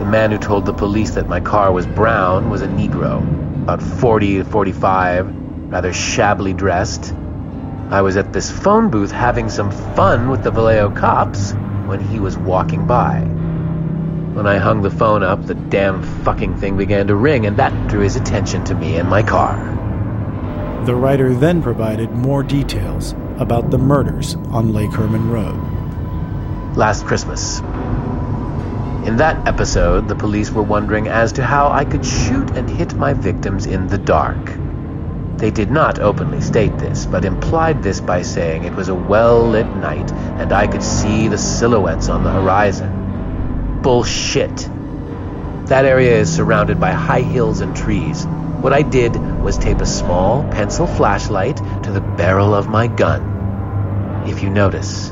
[0.00, 3.18] The man who told the police that my car was brown was a Negro,
[3.64, 5.28] about 40 to 45,
[5.70, 7.14] rather shabbily dressed.
[7.90, 11.52] I was at this phone booth having some fun with the Vallejo cops
[11.84, 13.20] when he was walking by.
[13.20, 17.88] When I hung the phone up, the damn fucking thing began to ring, and that
[17.88, 19.54] drew his attention to me and my car.
[20.86, 26.74] The writer then provided more details about the murders on Lake Herman Road.
[26.74, 27.60] Last Christmas.
[29.04, 32.94] In that episode, the police were wondering as to how I could shoot and hit
[32.94, 34.52] my victims in the dark.
[35.38, 39.48] They did not openly state this, but implied this by saying it was a well
[39.48, 43.80] lit night and I could see the silhouettes on the horizon.
[43.82, 44.68] Bullshit.
[45.68, 48.26] That area is surrounded by high hills and trees.
[48.60, 54.24] What I did was tape a small pencil flashlight to the barrel of my gun.
[54.26, 55.10] If you notice,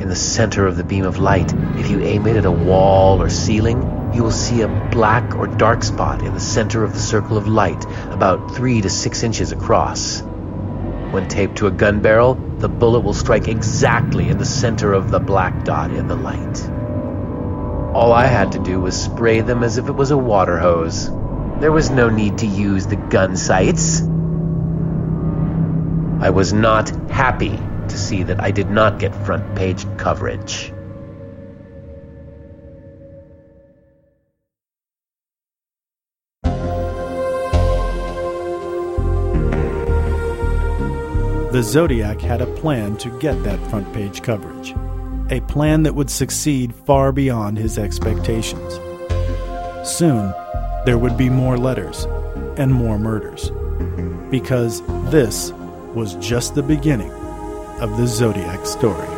[0.00, 3.20] in the center of the beam of light, if you aim it at a wall
[3.20, 6.98] or ceiling, you will see a black or dark spot in the center of the
[6.98, 10.22] circle of light, about three to six inches across.
[11.12, 15.10] When taped to a gun barrel, the bullet will strike exactly in the center of
[15.10, 16.70] the black dot in the light.
[17.94, 21.10] All I had to do was spray them as if it was a water hose.
[21.60, 24.00] There was no need to use the gun sights.
[26.22, 27.58] I was not happy
[27.90, 30.72] to see that I did not get front page coverage.
[41.52, 44.72] The Zodiac had a plan to get that front page coverage,
[45.30, 48.74] a plan that would succeed far beyond his expectations.
[49.82, 50.32] Soon,
[50.86, 52.04] there would be more letters
[52.56, 53.50] and more murders,
[54.30, 54.80] because
[55.10, 55.52] this
[55.92, 57.12] was just the beginning
[57.80, 59.08] of the Zodiac story.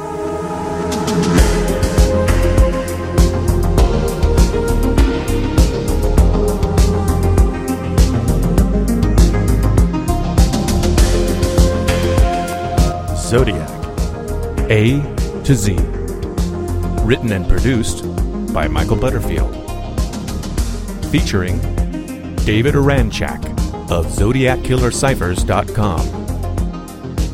[13.16, 13.68] Zodiac
[14.70, 15.02] A
[15.42, 15.76] to Z.
[17.04, 18.04] Written and produced
[18.52, 19.50] by Michael Butterfield.
[21.10, 21.58] Featuring
[22.44, 23.42] David Oranchak
[23.90, 26.21] of ZodiacKillerCiphers.com.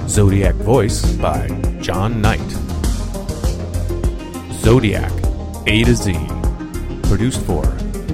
[0.08, 1.48] Zodiac voice by
[1.80, 2.40] John Knight.
[4.52, 5.12] Zodiac
[5.66, 6.14] A to Z.
[7.02, 7.64] Produced for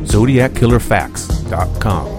[0.02, 2.13] ZodiacKillerFacts.com.